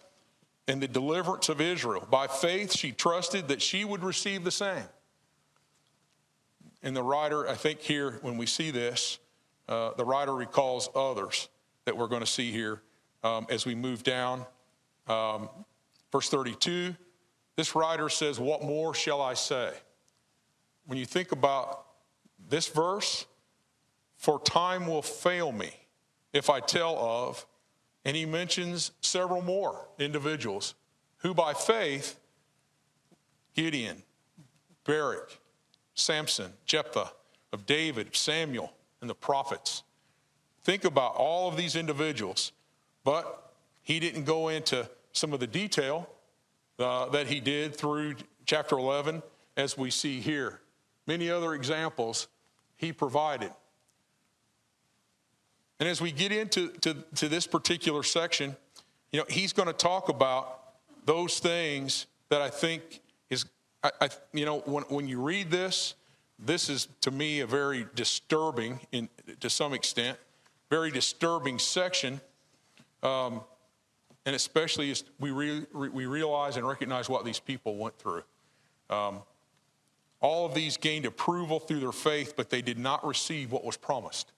and 0.71 0.81
the 0.81 0.87
deliverance 0.87 1.49
of 1.49 1.61
Israel. 1.61 2.07
By 2.09 2.29
faith, 2.29 2.77
she 2.77 2.93
trusted 2.93 3.49
that 3.49 3.61
she 3.61 3.85
would 3.85 4.05
receive 4.05 4.45
the 4.45 4.53
same. 4.53 4.85
And 6.81 6.97
the 6.97 7.03
writer, 7.03 7.49
I 7.49 7.55
think 7.55 7.81
here, 7.81 8.21
when 8.23 8.37
we 8.37 8.47
see 8.47 8.71
this, 8.71 9.19
uh, 9.69 9.91
the 9.97 10.05
writer 10.05 10.33
recalls 10.33 10.89
others 10.95 11.49
that 11.87 11.97
we're 11.97 12.07
going 12.07 12.21
to 12.21 12.27
see 12.27 12.53
here 12.53 12.83
um, 13.25 13.49
as 13.51 13.67
we 13.67 13.75
move 13.75 14.05
down. 14.05 14.47
Um, 15.09 15.49
verse 16.13 16.29
32, 16.29 16.95
this 17.57 17.75
writer 17.75 18.09
says, 18.09 18.39
What 18.39 18.63
more 18.63 18.95
shall 18.95 19.21
I 19.21 19.35
say? 19.35 19.73
When 20.87 20.99
you 20.99 21.05
think 21.05 21.33
about 21.33 21.85
this 22.49 22.69
verse, 22.69 23.27
for 24.19 24.41
time 24.41 24.87
will 24.87 25.03
fail 25.03 25.51
me 25.51 25.73
if 26.33 26.49
I 26.49 26.61
tell 26.61 26.97
of, 26.97 27.45
and 28.05 28.17
he 28.17 28.25
mentions 28.25 28.93
several 29.01 29.43
more 29.43 29.87
individuals 29.99 30.75
who 31.19 31.35
by 31.35 31.53
faith, 31.53 32.19
Gideon, 33.55 34.03
Barak, 34.85 35.39
Samson, 35.95 36.53
Jephthah, 36.65 37.13
of 37.53 37.67
David, 37.67 38.15
Samuel, 38.15 38.73
and 39.01 39.11
the 39.11 39.15
prophets. 39.15 39.83
Think 40.63 40.85
about 40.85 41.15
all 41.17 41.49
of 41.49 41.57
these 41.57 41.77
individuals, 41.77 42.53
but 43.05 43.53
he 43.83 43.99
didn't 43.99 44.25
go 44.25 44.49
into 44.49 44.89
some 45.13 45.33
of 45.33 45.41
the 45.41 45.47
detail 45.47 46.09
uh, 46.79 47.09
that 47.11 47.27
he 47.27 47.41
did 47.41 47.75
through 47.75 48.15
chapter 48.47 48.79
11, 48.79 49.23
as 49.57 49.77
we 49.77 49.91
see 49.91 50.21
here. 50.21 50.61
Many 51.07 51.31
other 51.31 51.55
examples 51.55 52.29
he 52.77 52.93
provided. 52.93 53.51
And 55.81 55.89
as 55.89 56.01
we 56.01 56.13
get 56.13 56.31
into 56.31 56.69
to, 56.69 56.95
to 57.17 57.29
this 57.29 57.47
particular 57.47 58.03
section, 58.03 58.55
you 59.13 59.19
know, 59.19 59.27
he's 59.29 59.53
going 59.55 59.67
to 59.67 59.73
talk 59.73 60.11
about 60.11 60.61
those 61.07 61.39
things 61.39 62.07
that 62.29 62.43
I 62.43 62.51
think 62.51 63.01
is, 63.31 63.47
I, 63.83 63.91
I, 64.03 64.09
you 64.33 64.45
know, 64.45 64.59
when, 64.61 64.85
when 64.85 65.09
you 65.09 65.21
read 65.21 65.51
this, 65.51 65.95
this 66.39 66.69
is 66.69 66.87
to 67.01 67.11
me 67.11 67.41
a 67.41 67.47
very 67.47 67.87
disturbing, 67.95 68.79
in, 68.93 69.09
to 69.41 69.51
some 69.51 69.73
extent, 69.73 70.19
very 70.69 70.91
disturbing 70.91 71.59
section. 71.59 72.21
Um, 73.03 73.41
and 74.27 74.37
especially 74.37 74.91
as 74.91 75.05
we, 75.19 75.31
re, 75.31 75.67
we 75.73 76.05
realize 76.05 76.57
and 76.57 76.69
recognize 76.69 77.09
what 77.09 77.25
these 77.25 77.41
people 77.41 77.77
went 77.77 77.99
through. 77.99 78.23
Um, 78.91 79.21
all 80.21 80.45
of 80.45 80.55
these 80.55 80.77
gained 80.77 81.07
approval 81.07 81.59
through 81.59 81.81
their 81.81 81.93
faith, 81.93 82.35
but 82.37 82.51
they 82.51 82.61
did 82.61 82.79
not 82.79 83.05
receive 83.07 83.51
what 83.51 83.65
was 83.65 83.79
promised. 83.79 84.31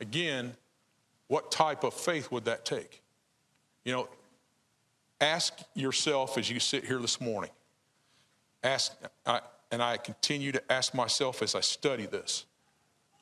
Again, 0.00 0.54
what 1.28 1.50
type 1.50 1.84
of 1.84 1.94
faith 1.94 2.30
would 2.32 2.46
that 2.46 2.64
take? 2.64 3.02
You 3.84 3.92
know, 3.92 4.08
ask 5.20 5.54
yourself 5.74 6.36
as 6.36 6.50
you 6.50 6.58
sit 6.60 6.84
here 6.84 6.98
this 6.98 7.20
morning. 7.20 7.50
Ask, 8.62 8.92
I, 9.24 9.40
and 9.70 9.82
I 9.82 9.98
continue 9.98 10.52
to 10.52 10.72
ask 10.72 10.94
myself 10.94 11.42
as 11.42 11.54
I 11.54 11.60
study 11.60 12.06
this 12.06 12.44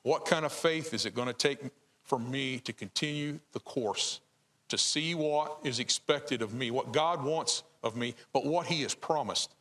what 0.02 0.24
kind 0.24 0.44
of 0.44 0.52
faith 0.52 0.94
is 0.94 1.04
it 1.04 1.16
going 1.16 1.26
to 1.26 1.34
take 1.34 1.58
for 2.04 2.16
me 2.16 2.60
to 2.60 2.72
continue 2.72 3.40
the 3.52 3.58
course, 3.58 4.20
to 4.68 4.78
see 4.78 5.16
what 5.16 5.58
is 5.64 5.80
expected 5.80 6.42
of 6.42 6.54
me, 6.54 6.70
what 6.70 6.92
God 6.92 7.24
wants 7.24 7.64
of 7.82 7.96
me, 7.96 8.14
but 8.32 8.46
what 8.46 8.66
He 8.66 8.82
has 8.82 8.94
promised? 8.94 9.52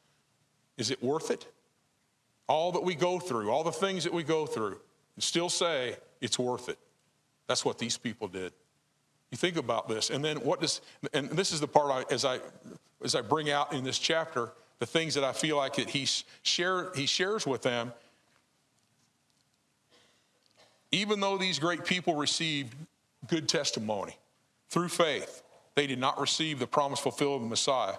Is 0.77 0.91
it 0.91 1.01
worth 1.01 1.31
it? 1.31 1.47
All 2.47 2.71
that 2.73 2.83
we 2.83 2.93
go 2.93 3.17
through, 3.17 3.49
all 3.49 3.63
the 3.63 3.71
things 3.71 4.03
that 4.03 4.13
we 4.13 4.21
go 4.21 4.45
through, 4.45 4.77
and 5.15 5.23
still 5.23 5.49
say 5.49 5.97
it's 6.21 6.37
worth 6.37 6.69
it. 6.69 6.77
That's 7.47 7.63
what 7.63 7.77
these 7.77 7.97
people 7.97 8.27
did. 8.27 8.53
You 9.31 9.37
think 9.37 9.57
about 9.57 9.89
this, 9.89 10.09
and 10.09 10.23
then 10.23 10.37
what 10.37 10.61
does, 10.61 10.81
and 11.13 11.29
this 11.31 11.51
is 11.51 11.59
the 11.59 11.67
part 11.67 12.07
I, 12.09 12.13
as 12.13 12.25
I, 12.25 12.39
as 13.03 13.15
I 13.15 13.21
bring 13.21 13.49
out 13.49 13.73
in 13.73 13.83
this 13.83 13.99
chapter, 13.99 14.51
the 14.79 14.85
things 14.85 15.13
that 15.15 15.23
I 15.23 15.33
feel 15.33 15.57
like 15.57 15.75
that 15.75 15.89
he, 15.89 16.07
share, 16.43 16.91
he 16.95 17.05
shares 17.05 17.45
with 17.45 17.61
them. 17.61 17.91
Even 20.91 21.19
though 21.19 21.37
these 21.37 21.59
great 21.59 21.85
people 21.85 22.15
received 22.15 22.75
good 23.27 23.49
testimony 23.49 24.17
through 24.69 24.89
faith, 24.89 25.43
they 25.75 25.87
did 25.87 25.99
not 25.99 26.19
receive 26.19 26.59
the 26.59 26.67
promise 26.67 26.99
fulfilled 26.99 27.37
of 27.37 27.41
the 27.41 27.49
Messiah. 27.49 27.95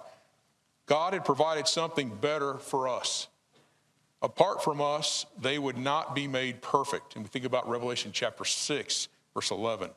God 0.87 1.13
had 1.13 1.25
provided 1.25 1.67
something 1.67 2.15
better 2.15 2.55
for 2.55 2.89
us. 2.89 3.29
Apart 4.23 4.63
from 4.65 4.81
us, 4.81 5.27
they 5.39 5.59
would 5.59 5.77
not 5.77 6.15
be 6.15 6.27
made 6.27 6.63
perfect. 6.63 7.17
And 7.17 7.25
we 7.25 7.29
think 7.29 7.45
about 7.45 7.69
Revelation 7.69 8.13
chapter 8.15 8.45
6, 8.45 9.09
verse 9.37 9.51
11. 9.51 9.91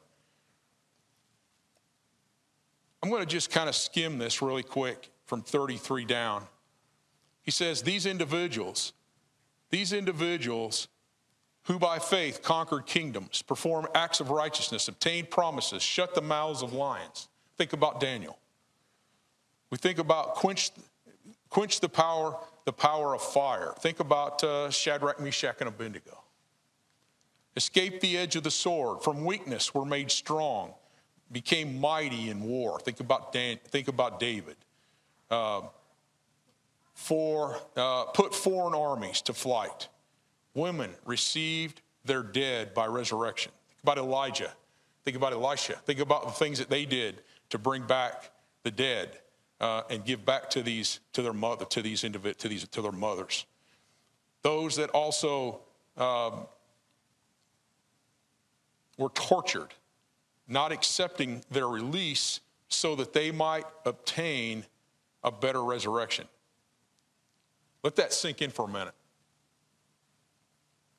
I'm 3.02 3.10
going 3.10 3.22
to 3.22 3.26
just 3.26 3.50
kind 3.50 3.70
of 3.70 3.76
skim 3.76 4.18
this 4.18 4.42
really 4.42 4.64
quick 4.64 5.10
from 5.28 5.42
33 5.42 6.04
down. 6.04 6.44
He 7.42 7.52
says, 7.52 7.82
These 7.82 8.06
individuals, 8.06 8.92
these 9.70 9.94
individuals 9.94 10.90
who 11.64 11.80
by 11.80 12.00
faith 12.00 12.44
conquered 12.44 12.86
kingdoms, 12.86 13.42
performed 13.42 13.88
acts 13.96 14.20
of 14.20 14.30
righteousness, 14.30 14.90
obtained 14.90 15.30
promises, 15.30 15.82
shut 15.82 16.16
the 16.16 16.22
mouths 16.22 16.62
of 16.62 16.74
lions. 16.74 17.30
Think 17.58 17.72
about 17.72 18.02
Daniel. 18.02 18.38
We 19.70 19.78
think 19.78 20.00
about 20.00 20.36
quench, 20.36 20.72
quench 21.50 21.80
the 21.80 21.88
power, 21.88 22.36
the 22.66 22.74
power 22.74 23.16
of 23.16 23.22
fire. 23.22 23.74
Think 23.80 24.02
about 24.02 24.44
uh, 24.44 24.70
Shadrach, 24.70 25.22
Meshach, 25.22 25.56
and 25.62 25.70
Abednego. 25.70 26.19
Escaped 27.60 28.00
the 28.00 28.18
edge 28.18 28.38
of 28.38 28.44
the 28.44 28.52
sword. 28.52 29.04
From 29.04 29.26
weakness 29.26 29.74
were 29.76 29.84
made 29.84 30.10
strong. 30.10 30.74
Became 31.30 31.78
mighty 31.78 32.30
in 32.30 32.42
war. 32.42 32.80
Think 32.80 33.02
about 33.02 33.34
Dan, 33.34 33.60
think 33.66 33.90
about 33.90 34.18
David. 34.18 34.56
Uh, 35.30 35.64
for 36.94 37.60
uh, 37.76 38.06
put 38.14 38.34
foreign 38.34 38.74
armies 38.74 39.22
to 39.24 39.34
flight. 39.34 39.90
Women 40.54 40.90
received 41.06 41.82
their 42.06 42.24
dead 42.24 42.74
by 42.74 42.86
resurrection. 42.86 43.52
Think 43.72 43.84
about 43.84 43.98
Elijah. 43.98 44.54
Think 45.04 45.18
about 45.18 45.34
Elisha. 45.34 45.74
Think 45.86 46.00
about 46.00 46.28
the 46.28 46.32
things 46.32 46.60
that 46.60 46.70
they 46.70 46.86
did 46.86 47.22
to 47.50 47.58
bring 47.58 47.86
back 47.86 48.32
the 48.64 48.72
dead 48.72 49.20
uh, 49.60 49.82
and 49.90 50.06
give 50.06 50.24
back 50.24 50.50
to 50.52 50.64
these 50.64 51.02
to 51.12 51.22
their 51.22 51.34
mother 51.34 51.66
to 51.66 51.82
these 51.82 52.04
individ, 52.04 52.38
to 52.38 52.48
these 52.48 52.66
to 52.66 52.82
their 52.82 52.94
mothers. 52.94 53.46
Those 54.44 54.78
that 54.78 54.92
also 54.92 55.60
um, 55.98 56.48
were 59.00 59.10
tortured, 59.10 59.74
not 60.48 60.72
accepting 60.72 61.44
their 61.50 61.68
release 61.68 62.42
so 62.68 62.96
that 62.96 63.14
they 63.14 63.32
might 63.32 63.66
obtain 63.86 64.66
a 65.24 65.32
better 65.32 65.64
resurrection. 65.64 66.28
Let 67.84 67.96
that 67.96 68.14
sink 68.14 68.42
in 68.44 68.52
for 68.52 68.66
a 68.66 68.68
minute. 68.68 68.94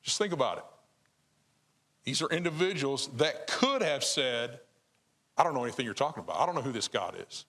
Just 0.01 0.17
think 0.17 0.33
about 0.33 0.57
it. 0.57 0.63
These 2.03 2.21
are 2.23 2.29
individuals 2.29 3.07
that 3.17 3.45
could 3.45 3.83
have 3.83 4.03
said, 4.03 4.59
I 5.37 5.43
don't 5.43 5.53
know 5.53 5.63
anything 5.63 5.85
you're 5.85 5.93
talking 5.93 6.23
about. 6.23 6.39
I 6.39 6.45
don't 6.47 6.55
know 6.55 6.61
who 6.61 6.71
this 6.71 6.87
God 6.87 7.15
is. 7.29 7.45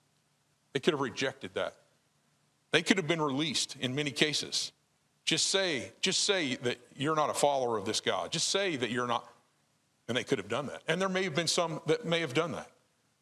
They 0.73 0.79
could 0.79 0.93
have 0.93 1.01
rejected 1.01 1.55
that. 1.55 1.75
They 2.71 2.83
could 2.83 2.97
have 2.97 3.07
been 3.07 3.21
released 3.21 3.75
in 3.79 3.95
many 3.95 4.11
cases. 4.11 4.71
Just 5.25 5.49
say, 5.49 5.91
just 6.01 6.23
say 6.25 6.55
that 6.57 6.77
you're 6.95 7.15
not 7.15 7.29
a 7.29 7.33
follower 7.33 7.77
of 7.77 7.85
this 7.85 8.01
God. 8.01 8.31
Just 8.31 8.49
say 8.49 8.75
that 8.75 8.91
you're 8.91 9.07
not. 9.07 9.27
And 10.13 10.17
they 10.19 10.23
could 10.23 10.37
have 10.37 10.47
done 10.47 10.67
that. 10.67 10.83
And 10.87 11.01
there 11.01 11.09
may 11.09 11.23
have 11.23 11.33
been 11.33 11.47
some 11.47 11.81
that 11.87 12.05
may 12.05 12.19
have 12.19 12.35
done 12.35 12.51
that. 12.51 12.69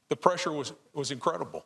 The 0.09 0.17
pressure 0.17 0.51
was, 0.51 0.73
was 0.93 1.09
incredible. 1.09 1.65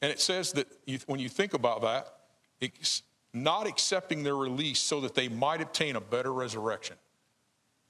And 0.00 0.12
it 0.12 0.20
says 0.20 0.52
that 0.52 0.68
you, 0.86 1.00
when 1.06 1.18
you 1.18 1.28
think 1.28 1.52
about 1.52 1.82
that, 1.82 2.14
it's 2.60 3.02
not 3.34 3.66
accepting 3.66 4.22
their 4.22 4.36
release 4.36 4.78
so 4.78 5.00
that 5.00 5.16
they 5.16 5.26
might 5.26 5.60
obtain 5.60 5.96
a 5.96 6.00
better 6.00 6.32
resurrection. 6.32 6.94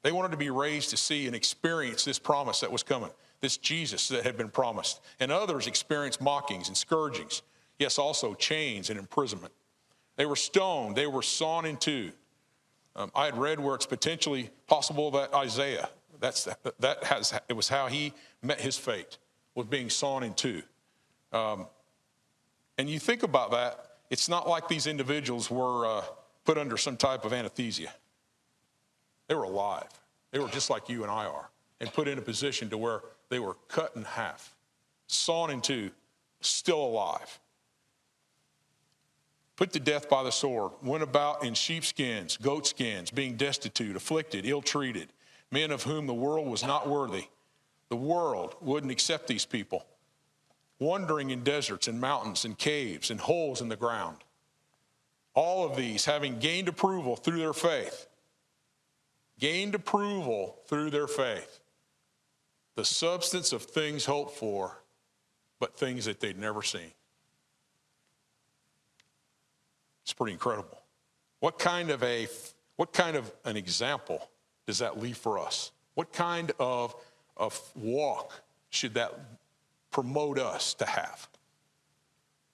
They 0.02 0.12
wanted 0.12 0.30
to 0.30 0.38
be 0.38 0.48
raised 0.48 0.88
to 0.90 0.96
see 0.96 1.26
and 1.26 1.36
experience 1.36 2.06
this 2.06 2.18
promise 2.18 2.60
that 2.60 2.72
was 2.72 2.82
coming, 2.82 3.10
this 3.42 3.58
Jesus 3.58 4.08
that 4.08 4.24
had 4.24 4.38
been 4.38 4.48
promised. 4.48 5.02
And 5.20 5.30
others 5.30 5.66
experienced 5.66 6.22
mockings 6.22 6.68
and 6.68 6.76
scourgings, 6.76 7.42
yes, 7.78 7.98
also 7.98 8.32
chains 8.32 8.88
and 8.88 8.98
imprisonment. 8.98 9.52
They 10.16 10.24
were 10.24 10.36
stoned, 10.36 10.96
they 10.96 11.06
were 11.06 11.20
sawn 11.20 11.66
in 11.66 11.76
two. 11.76 12.12
Um, 12.96 13.10
I 13.14 13.26
had 13.26 13.36
read 13.36 13.60
where 13.60 13.74
it's 13.74 13.86
potentially 13.86 14.50
possible 14.66 15.10
that 15.12 15.32
Isaiah, 15.34 15.88
that's, 16.18 16.48
that 16.80 17.04
has, 17.04 17.38
it 17.48 17.54
was 17.54 17.68
how 17.68 17.86
he 17.86 18.12
met 18.42 18.60
his 18.60 18.76
fate, 18.76 19.18
was 19.54 19.66
being 19.66 19.90
sawn 19.90 20.22
in 20.22 20.34
two. 20.34 20.62
Um, 21.32 21.66
and 22.78 22.88
you 22.88 22.98
think 22.98 23.22
about 23.22 23.52
that, 23.52 23.86
it's 24.10 24.28
not 24.28 24.48
like 24.48 24.68
these 24.68 24.86
individuals 24.86 25.50
were 25.50 25.86
uh, 25.86 26.02
put 26.44 26.58
under 26.58 26.76
some 26.76 26.96
type 26.96 27.24
of 27.24 27.32
anesthesia. 27.32 27.92
They 29.28 29.34
were 29.34 29.44
alive. 29.44 29.88
They 30.32 30.38
were 30.40 30.48
just 30.48 30.70
like 30.70 30.88
you 30.88 31.02
and 31.02 31.10
I 31.10 31.26
are, 31.26 31.50
and 31.80 31.92
put 31.92 32.08
in 32.08 32.18
a 32.18 32.22
position 32.22 32.70
to 32.70 32.78
where 32.78 33.02
they 33.28 33.38
were 33.38 33.56
cut 33.68 33.92
in 33.94 34.02
half, 34.02 34.54
sawn 35.06 35.50
in 35.50 35.60
two, 35.60 35.90
still 36.40 36.84
alive. 36.84 37.38
Put 39.60 39.74
to 39.74 39.78
death 39.78 40.08
by 40.08 40.22
the 40.22 40.32
sword, 40.32 40.72
went 40.82 41.02
about 41.02 41.44
in 41.44 41.52
sheepskins, 41.52 42.38
goatskins, 42.38 43.10
being 43.10 43.36
destitute, 43.36 43.94
afflicted, 43.94 44.46
ill 44.46 44.62
treated, 44.62 45.12
men 45.50 45.70
of 45.70 45.82
whom 45.82 46.06
the 46.06 46.14
world 46.14 46.48
was 46.48 46.64
not 46.64 46.88
worthy. 46.88 47.26
The 47.90 47.96
world 47.96 48.54
wouldn't 48.62 48.90
accept 48.90 49.26
these 49.26 49.44
people, 49.44 49.84
wandering 50.78 51.28
in 51.28 51.44
deserts 51.44 51.88
and 51.88 52.00
mountains 52.00 52.46
and 52.46 52.56
caves 52.56 53.10
and 53.10 53.20
holes 53.20 53.60
in 53.60 53.68
the 53.68 53.76
ground. 53.76 54.16
All 55.34 55.68
of 55.68 55.76
these 55.76 56.06
having 56.06 56.38
gained 56.38 56.68
approval 56.68 57.14
through 57.14 57.40
their 57.40 57.52
faith 57.52 58.06
gained 59.38 59.74
approval 59.74 60.56
through 60.68 60.88
their 60.88 61.06
faith. 61.06 61.60
The 62.76 62.84
substance 62.86 63.52
of 63.52 63.62
things 63.64 64.06
hoped 64.06 64.38
for, 64.38 64.80
but 65.58 65.76
things 65.76 66.06
that 66.06 66.20
they'd 66.20 66.38
never 66.38 66.62
seen. 66.62 66.92
It's 70.10 70.16
pretty 70.16 70.32
incredible. 70.32 70.82
What 71.38 71.60
kind 71.60 71.88
of 71.88 72.02
a 72.02 72.26
what 72.74 72.92
kind 72.92 73.16
of 73.16 73.30
an 73.44 73.56
example 73.56 74.28
does 74.66 74.80
that 74.80 74.98
leave 74.98 75.16
for 75.16 75.38
us? 75.38 75.70
What 75.94 76.12
kind 76.12 76.50
of, 76.58 76.96
of 77.36 77.60
walk 77.76 78.42
should 78.70 78.94
that 78.94 79.16
promote 79.92 80.36
us 80.40 80.74
to 80.74 80.84
have? 80.86 81.28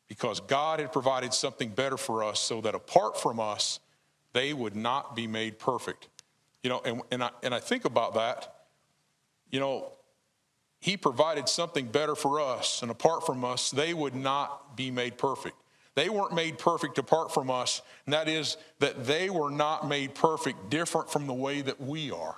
Because 0.06 0.40
God 0.40 0.80
had 0.80 0.92
provided 0.92 1.32
something 1.32 1.70
better 1.70 1.96
for 1.96 2.24
us 2.24 2.40
so 2.40 2.60
that 2.60 2.74
apart 2.74 3.18
from 3.18 3.40
us, 3.40 3.80
they 4.34 4.52
would 4.52 4.76
not 4.76 5.16
be 5.16 5.26
made 5.26 5.58
perfect. 5.58 6.08
You 6.62 6.68
know, 6.68 6.82
and, 6.84 7.00
and, 7.10 7.24
I, 7.24 7.30
and 7.42 7.54
I 7.54 7.60
think 7.60 7.86
about 7.86 8.12
that. 8.16 8.54
You 9.50 9.60
know, 9.60 9.92
he 10.80 10.98
provided 10.98 11.48
something 11.48 11.86
better 11.86 12.16
for 12.16 12.38
us, 12.38 12.82
and 12.82 12.90
apart 12.90 13.24
from 13.24 13.46
us, 13.46 13.70
they 13.70 13.94
would 13.94 14.14
not 14.14 14.76
be 14.76 14.90
made 14.90 15.16
perfect. 15.16 15.56
They 15.96 16.10
weren't 16.10 16.34
made 16.34 16.58
perfect 16.58 16.98
apart 16.98 17.32
from 17.32 17.50
us, 17.50 17.80
and 18.04 18.12
that 18.12 18.28
is 18.28 18.58
that 18.80 19.06
they 19.06 19.30
were 19.30 19.50
not 19.50 19.88
made 19.88 20.14
perfect 20.14 20.68
different 20.68 21.10
from 21.10 21.26
the 21.26 21.32
way 21.32 21.62
that 21.62 21.80
we 21.80 22.10
are. 22.10 22.36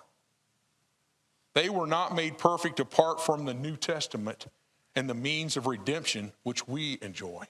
They 1.54 1.68
were 1.68 1.88
not 1.88 2.14
made 2.14 2.38
perfect 2.38 2.78
apart 2.78 3.20
from 3.20 3.44
the 3.44 3.54
New 3.54 3.76
Testament 3.76 4.46
and 4.94 5.10
the 5.10 5.14
means 5.14 5.56
of 5.56 5.66
redemption 5.66 6.32
which 6.44 6.68
we 6.68 6.98
enjoy. 7.02 7.46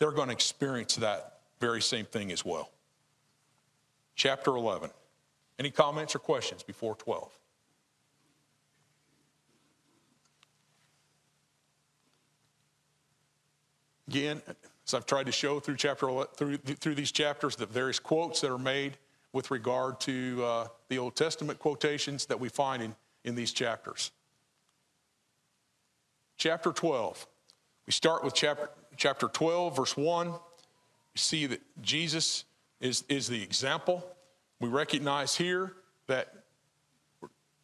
They're 0.00 0.10
going 0.10 0.28
to 0.28 0.34
experience 0.34 0.96
that 0.96 1.38
very 1.60 1.80
same 1.80 2.06
thing 2.06 2.32
as 2.32 2.44
well. 2.44 2.72
Chapter 4.16 4.50
11. 4.50 4.90
Any 5.60 5.70
comments 5.70 6.16
or 6.16 6.18
questions 6.18 6.64
before 6.64 6.96
12? 6.96 7.30
Again, 14.08 14.42
as 14.86 14.94
I've 14.94 15.06
tried 15.06 15.26
to 15.26 15.32
show 15.32 15.60
through 15.60 15.76
chapter 15.76 16.24
through 16.36 16.58
through 16.58 16.94
these 16.94 17.12
chapters, 17.12 17.56
the 17.56 17.66
various 17.66 17.98
quotes 17.98 18.40
that 18.40 18.50
are 18.50 18.58
made 18.58 18.96
with 19.32 19.50
regard 19.50 20.00
to 20.00 20.44
uh, 20.44 20.66
the 20.88 20.98
Old 20.98 21.16
Testament 21.16 21.58
quotations 21.58 22.26
that 22.26 22.38
we 22.38 22.48
find 22.48 22.82
in, 22.82 22.94
in 23.24 23.34
these 23.34 23.52
chapters. 23.52 24.12
Chapter 26.36 26.72
12. 26.72 27.26
We 27.86 27.92
start 27.92 28.24
with 28.24 28.34
chapter, 28.34 28.70
chapter 28.96 29.28
12, 29.28 29.76
verse 29.76 29.96
1. 29.96 30.28
You 30.28 30.34
see 31.16 31.46
that 31.46 31.60
Jesus 31.82 32.44
is, 32.80 33.04
is 33.08 33.26
the 33.28 33.42
example 33.42 34.04
we 34.60 34.68
recognize 34.68 35.36
here 35.36 35.72
that 36.06 36.32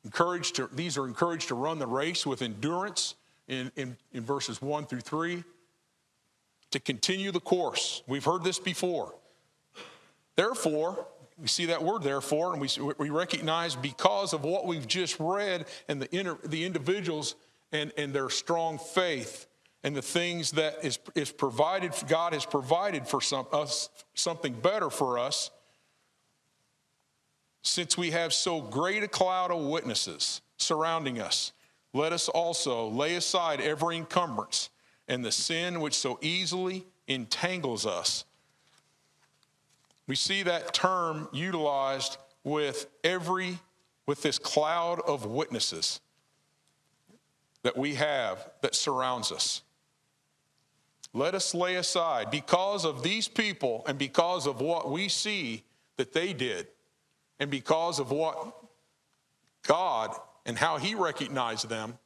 encouraged 0.04 0.56
to, 0.56 0.68
these 0.72 0.98
are 0.98 1.06
encouraged 1.06 1.48
to 1.48 1.54
run 1.54 1.78
the 1.78 1.86
race 1.86 2.26
with 2.26 2.42
endurance 2.42 3.14
in, 3.48 3.70
in, 3.76 3.96
in 4.12 4.24
verses 4.24 4.60
1 4.60 4.86
through 4.86 5.00
3, 5.00 5.44
to 6.70 6.80
continue 6.80 7.32
the 7.32 7.40
course. 7.40 8.02
We've 8.06 8.24
heard 8.24 8.44
this 8.44 8.58
before. 8.58 9.14
Therefore, 10.36 11.06
we 11.38 11.48
see 11.48 11.66
that 11.66 11.82
word 11.82 12.02
therefore, 12.02 12.52
and 12.52 12.60
we, 12.60 12.68
we 12.98 13.10
recognize 13.10 13.74
because 13.74 14.32
of 14.32 14.44
what 14.44 14.66
we've 14.66 14.86
just 14.86 15.18
read 15.18 15.66
and 15.88 16.00
the, 16.00 16.10
inner, 16.12 16.36
the 16.44 16.64
individuals 16.64 17.34
and, 17.72 17.92
and 17.96 18.12
their 18.12 18.30
strong 18.30 18.78
faith 18.78 19.46
and 19.82 19.96
the 19.96 20.02
things 20.02 20.52
that 20.52 20.84
is, 20.84 20.98
is 21.14 21.32
provided, 21.32 21.92
God 22.06 22.34
has 22.34 22.44
provided 22.44 23.06
for 23.06 23.20
some, 23.20 23.46
us 23.52 23.88
something 24.14 24.52
better 24.52 24.90
for 24.90 25.18
us 25.18 25.50
since 27.62 27.96
we 27.96 28.10
have 28.10 28.32
so 28.32 28.60
great 28.60 29.02
a 29.02 29.08
cloud 29.08 29.50
of 29.50 29.60
witnesses 29.64 30.40
surrounding 30.56 31.20
us, 31.20 31.52
let 31.92 32.12
us 32.12 32.28
also 32.28 32.88
lay 32.88 33.16
aside 33.16 33.60
every 33.60 33.96
encumbrance 33.96 34.70
and 35.10 35.24
the 35.24 35.32
sin 35.32 35.80
which 35.80 35.98
so 35.98 36.18
easily 36.22 36.86
entangles 37.08 37.84
us. 37.84 38.24
we 40.06 40.14
see 40.14 40.44
that 40.44 40.72
term 40.72 41.28
utilized 41.32 42.16
with 42.44 42.86
every, 43.04 43.58
with 44.06 44.22
this 44.22 44.38
cloud 44.38 45.00
of 45.00 45.26
witnesses 45.26 46.00
that 47.62 47.76
we 47.76 47.94
have 47.94 48.50
that 48.62 48.74
surrounds 48.74 49.30
us. 49.30 49.62
Let 51.12 51.34
us 51.34 51.54
lay 51.54 51.74
aside, 51.74 52.30
because 52.30 52.84
of 52.84 53.02
these 53.02 53.26
people 53.26 53.84
and 53.86 53.98
because 53.98 54.46
of 54.46 54.60
what 54.60 54.90
we 54.90 55.08
see 55.08 55.64
that 55.96 56.12
they 56.12 56.32
did, 56.32 56.68
and 57.40 57.50
because 57.50 57.98
of 57.98 58.12
what 58.12 58.54
God 59.64 60.14
and 60.46 60.56
how 60.56 60.78
He 60.78 60.94
recognized 60.94 61.68
them, 61.68 61.98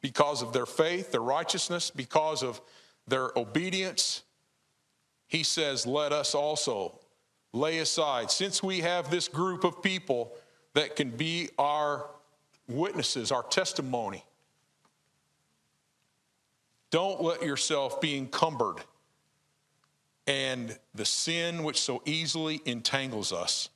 because 0.00 0.42
of 0.42 0.52
their 0.52 0.66
faith, 0.66 1.12
their 1.12 1.20
righteousness, 1.20 1.90
because 1.90 2.42
of 2.42 2.60
their 3.06 3.30
obedience, 3.36 4.22
He 5.26 5.42
says, 5.42 5.86
let 5.86 6.12
us 6.12 6.34
also 6.34 7.00
lay 7.52 7.78
aside. 7.78 8.30
Since 8.30 8.62
we 8.62 8.80
have 8.80 9.10
this 9.10 9.28
group 9.28 9.64
of 9.64 9.82
people 9.82 10.32
that 10.74 10.96
can 10.96 11.10
be 11.10 11.48
our 11.58 12.06
witnesses, 12.68 13.32
our 13.32 13.42
testimony, 13.42 14.24
don't 16.90 17.22
let 17.22 17.42
yourself 17.42 18.00
be 18.00 18.16
encumbered 18.16 18.78
and 20.26 20.76
the 20.94 21.04
sin 21.04 21.62
which 21.62 21.80
so 21.80 22.02
easily 22.04 22.60
entangles 22.64 23.32
us. 23.32 23.68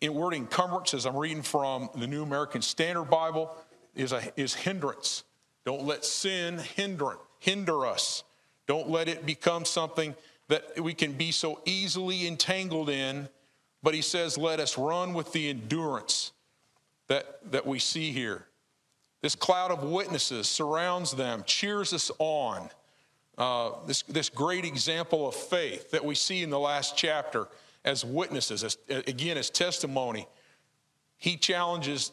The 0.00 0.08
word 0.08 0.34
encumbrance, 0.34 0.94
as 0.94 1.06
I'm 1.06 1.16
reading 1.16 1.42
from 1.42 1.88
the 1.94 2.06
New 2.06 2.22
American 2.22 2.60
Standard 2.60 3.04
Bible, 3.04 3.56
is, 3.96 4.12
a, 4.12 4.22
is 4.36 4.54
hindrance. 4.54 5.24
Don't 5.64 5.84
let 5.84 6.04
sin 6.04 6.58
hinder, 6.58 7.16
hinder 7.40 7.86
us. 7.86 8.22
Don't 8.66 8.88
let 8.88 9.08
it 9.08 9.26
become 9.26 9.64
something 9.64 10.14
that 10.48 10.80
we 10.80 10.94
can 10.94 11.12
be 11.12 11.32
so 11.32 11.60
easily 11.64 12.26
entangled 12.26 12.88
in. 12.88 13.28
But 13.82 13.94
he 13.94 14.02
says, 14.02 14.38
let 14.38 14.60
us 14.60 14.78
run 14.78 15.14
with 15.14 15.32
the 15.32 15.48
endurance 15.50 16.32
that, 17.08 17.38
that 17.50 17.66
we 17.66 17.78
see 17.78 18.12
here. 18.12 18.46
This 19.22 19.34
cloud 19.34 19.70
of 19.70 19.82
witnesses 19.82 20.48
surrounds 20.48 21.12
them, 21.12 21.42
cheers 21.46 21.92
us 21.92 22.10
on. 22.18 22.68
Uh, 23.38 23.72
this, 23.86 24.02
this 24.02 24.28
great 24.28 24.64
example 24.64 25.28
of 25.28 25.34
faith 25.34 25.90
that 25.90 26.04
we 26.04 26.14
see 26.14 26.42
in 26.42 26.50
the 26.50 26.58
last 26.58 26.96
chapter 26.96 27.48
as 27.84 28.04
witnesses, 28.04 28.64
as, 28.64 28.78
again, 28.88 29.36
as 29.36 29.50
testimony. 29.50 30.26
He 31.18 31.36
challenges 31.36 32.12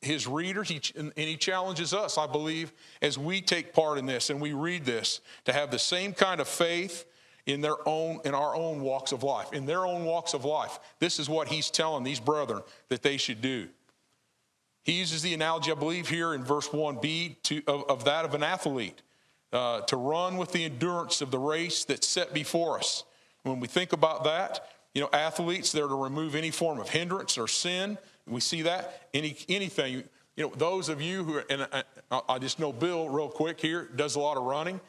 his 0.00 0.26
readers, 0.26 0.68
he, 0.68 0.80
and 0.96 1.12
he 1.14 1.36
challenges 1.36 1.92
us, 1.92 2.16
I 2.16 2.26
believe, 2.26 2.72
as 3.02 3.18
we 3.18 3.40
take 3.40 3.72
part 3.72 3.98
in 3.98 4.06
this 4.06 4.30
and 4.30 4.40
we 4.40 4.52
read 4.52 4.84
this, 4.84 5.20
to 5.44 5.52
have 5.52 5.70
the 5.70 5.78
same 5.78 6.12
kind 6.12 6.40
of 6.40 6.48
faith 6.48 7.04
in 7.46 7.60
their 7.60 7.76
own 7.88 8.20
in 8.24 8.34
our 8.34 8.54
own 8.54 8.82
walks 8.82 9.12
of 9.12 9.22
life 9.22 9.52
in 9.54 9.64
their 9.64 9.86
own 9.86 10.04
walks 10.04 10.34
of 10.34 10.44
life 10.44 10.78
this 10.98 11.18
is 11.18 11.26
what 11.26 11.48
he's 11.48 11.70
telling 11.70 12.04
these 12.04 12.20
brethren 12.20 12.62
that 12.90 13.02
they 13.02 13.16
should 13.16 13.40
do 13.40 13.66
he 14.82 14.92
uses 14.92 15.22
the 15.22 15.34
analogy, 15.34 15.70
I 15.70 15.74
believe, 15.74 16.08
here 16.08 16.34
in 16.34 16.44
verse 16.44 16.68
1b 16.68 17.42
to, 17.44 17.62
of, 17.66 17.84
of 17.88 18.04
that 18.04 18.24
of 18.24 18.34
an 18.34 18.42
athlete 18.42 19.02
uh, 19.52 19.82
to 19.82 19.96
run 19.96 20.36
with 20.36 20.52
the 20.52 20.64
endurance 20.64 21.20
of 21.20 21.30
the 21.30 21.38
race 21.38 21.84
that's 21.84 22.06
set 22.06 22.32
before 22.32 22.78
us. 22.78 23.04
When 23.42 23.60
we 23.60 23.68
think 23.68 23.92
about 23.92 24.24
that, 24.24 24.68
you 24.94 25.00
know, 25.00 25.10
athletes, 25.12 25.72
they're 25.72 25.86
to 25.86 25.94
remove 25.94 26.34
any 26.34 26.50
form 26.50 26.80
of 26.80 26.88
hindrance 26.88 27.36
or 27.36 27.46
sin. 27.46 27.98
We 28.26 28.40
see 28.40 28.62
that. 28.62 29.08
Any, 29.12 29.36
anything. 29.48 30.04
You 30.36 30.44
know, 30.44 30.52
those 30.56 30.88
of 30.88 31.02
you 31.02 31.24
who, 31.24 31.36
are, 31.36 31.44
and 31.50 31.66
I, 32.10 32.20
I 32.28 32.38
just 32.38 32.58
know 32.58 32.72
Bill 32.72 33.08
real 33.08 33.28
quick 33.28 33.60
here, 33.60 33.88
does 33.96 34.16
a 34.16 34.20
lot 34.20 34.36
of 34.36 34.44
running. 34.44 34.80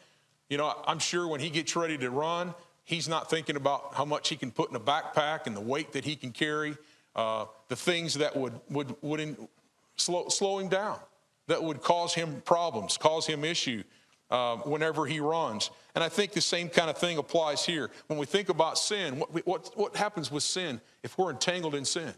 You 0.50 0.58
know, 0.58 0.74
I'm 0.86 1.00
sure 1.00 1.28
when 1.28 1.40
he 1.40 1.50
gets 1.50 1.76
ready 1.76 1.98
to 1.98 2.10
run, 2.10 2.54
he's 2.84 3.08
not 3.08 3.30
thinking 3.30 3.56
about 3.56 3.94
how 3.94 4.06
much 4.06 4.30
he 4.30 4.36
can 4.36 4.52
put 4.52 4.70
in 4.70 4.76
a 4.76 4.80
backpack 4.80 5.48
and 5.48 5.56
the 5.56 5.62
weight 5.62 5.94
that 5.94 6.04
he 6.04 6.16
can 6.16 6.32
carry, 6.32 6.78
uh, 7.16 7.46
the 7.70 7.76
things 7.76 8.16
that 8.16 8.36
would, 8.36 8.54
would, 8.70 8.96
would 9.02 9.20
in, 9.20 9.48
slow, 9.96 10.30
slowing 10.30 10.70
down 10.70 11.00
that 11.48 11.64
would 11.64 11.82
cause 11.82 12.14
him 12.14 12.42
problems, 12.46 12.98
cause 12.98 13.26
him 13.26 13.44
issue 13.44 13.84
uh, 14.30 14.58
whenever 14.58 15.06
he 15.06 15.20
runs. 15.20 15.70
And 15.96 16.04
I 16.04 16.10
think 16.10 16.32
the 16.32 16.42
same 16.42 16.70
kind 16.70 16.90
of 16.90 16.98
thing 16.98 17.18
applies 17.18 17.66
here. 17.66 17.92
When 18.08 18.18
we 18.18 18.26
think 18.26 18.50
about 18.50 18.78
sin, 18.78 19.20
what, 19.20 19.46
what, 19.46 19.72
what 19.76 19.96
happens 19.96 20.32
with 20.32 20.44
sin 20.44 20.80
if 21.04 21.18
we're 21.18 21.32
entangled 21.32 21.76
in 21.76 21.86
sin? 21.86 22.14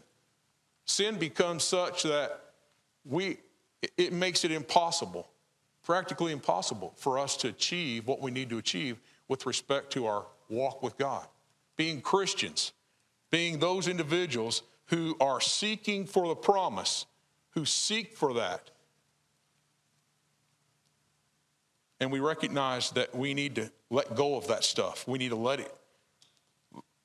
Sin 0.84 1.18
becomes 1.18 1.64
such 1.64 2.02
that 2.02 2.40
we, 3.04 3.38
it 3.96 4.12
makes 4.12 4.44
it 4.44 4.52
impossible, 4.52 5.28
practically 5.82 6.32
impossible 6.32 6.92
for 6.96 7.18
us 7.18 7.36
to 7.38 7.48
achieve 7.48 8.06
what 8.06 8.20
we 8.20 8.30
need 8.30 8.50
to 8.50 8.58
achieve 8.58 9.00
with 9.28 9.46
respect 9.46 9.92
to 9.92 10.06
our 10.06 10.26
walk 10.48 10.82
with 10.82 10.96
God. 10.98 11.26
Being 11.76 12.00
Christians, 12.00 12.72
being 13.30 13.58
those 13.58 13.88
individuals 13.88 14.62
who 14.86 15.16
are 15.20 15.40
seeking 15.40 16.06
for 16.06 16.28
the 16.28 16.36
promise 16.36 17.06
who 17.54 17.64
seek 17.64 18.16
for 18.16 18.34
that. 18.34 18.70
And 22.00 22.10
we 22.10 22.20
recognize 22.20 22.90
that 22.90 23.14
we 23.14 23.32
need 23.32 23.54
to 23.54 23.70
let 23.90 24.14
go 24.14 24.36
of 24.36 24.48
that 24.48 24.64
stuff. 24.64 25.06
We 25.06 25.18
need 25.18 25.30
to 25.30 25.36
let 25.36 25.60
it. 25.60 25.74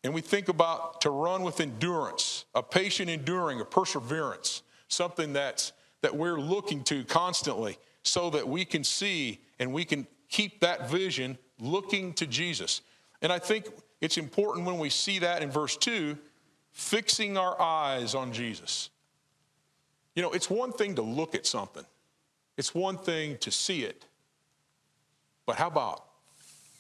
And 0.04 0.14
we 0.14 0.22
think 0.22 0.48
about 0.48 1.02
to 1.02 1.10
run 1.10 1.44
with 1.44 1.60
endurance, 1.60 2.46
a 2.56 2.64
patient 2.64 3.10
enduring, 3.10 3.60
a 3.60 3.66
perseverance, 3.66 4.64
something 4.88 5.34
that's 5.34 5.74
that 6.02 6.16
we're 6.16 6.40
looking 6.40 6.84
to 6.86 7.04
constantly 7.04 7.78
so 8.04 8.30
that 8.30 8.48
we 8.48 8.66
can 8.66 8.84
see 8.84 9.40
and 9.60 9.74
we 9.74 9.84
can 9.84 10.08
keep 10.30 10.62
that 10.62 10.90
vision 10.90 11.38
looking 11.60 12.14
to 12.14 12.26
Jesus. 12.26 12.82
And 13.22 13.32
I 13.32 13.40
think 13.40 13.68
it's 14.00 14.18
important 14.18 14.66
when 14.66 14.78
we 14.78 14.90
see 14.90 15.20
that 15.20 15.44
in 15.44 15.52
verse 15.52 15.76
2, 15.76 16.18
fixing 16.72 17.38
our 17.38 17.60
eyes 17.62 18.16
on 18.16 18.32
Jesus. 18.32 18.90
You 20.16 20.22
know, 20.22 20.32
it's 20.32 20.50
one 20.50 20.72
thing 20.72 20.96
to 20.96 21.02
look 21.02 21.36
at 21.36 21.46
something, 21.46 21.86
it's 22.58 22.74
one 22.74 22.98
thing 22.98 23.38
to 23.40 23.52
see 23.52 23.84
it. 23.84 24.06
But 25.46 25.58
how 25.58 25.68
about 25.68 26.06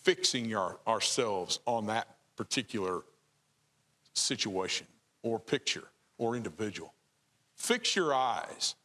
fixing 0.03 0.55
our, 0.55 0.77
ourselves 0.88 1.60
on 1.65 1.88
that 1.88 2.08
particular 2.39 3.02
situation 4.13 4.88
or 5.23 5.39
picture 5.39 5.84
or 6.17 6.38
individual? 6.38 6.93
Fix 7.58 7.97
your 7.97 8.13
eyes. 8.13 8.75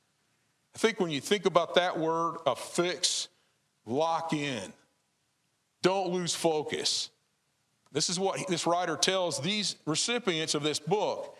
I 0.75 0.79
think 0.79 0.99
when 0.99 1.13
you 1.13 1.21
think 1.21 1.47
about 1.47 1.77
that 1.77 1.97
word, 1.97 2.39
a 2.47 2.57
fix, 2.57 3.29
lock 3.87 4.33
in. 4.33 4.73
Don't 5.83 6.11
lose 6.11 6.35
focus. 6.35 7.11
This 7.93 8.11
is 8.11 8.19
what 8.19 8.41
this 8.49 8.67
writer 8.67 8.97
tells 8.97 9.39
these 9.39 9.77
recipients 9.87 10.57
of 10.57 10.65
this 10.65 10.81
book 10.81 11.39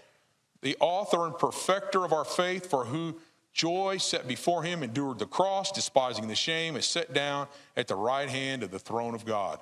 the 0.63 0.77
author 0.79 1.27
and 1.27 1.37
perfecter 1.37 2.05
of 2.05 2.13
our 2.13 2.25
faith, 2.25 2.71
for 2.71 2.85
who 2.85 3.21
joy 3.53 3.97
set 3.99 4.27
before 4.27 4.63
him 4.63 4.83
endured 4.83 5.19
the 5.19 5.27
cross, 5.27 5.73
despising 5.73 6.29
the 6.29 6.35
shame, 6.37 6.77
is 6.77 6.87
set 6.87 7.13
down 7.13 7.49
at 7.77 7.89
the 7.89 7.97
right 7.97 8.31
hand 8.31 8.63
of 8.63 8.71
the 8.71 8.79
throne 8.79 9.15
of 9.15 9.27
God. 9.27 9.61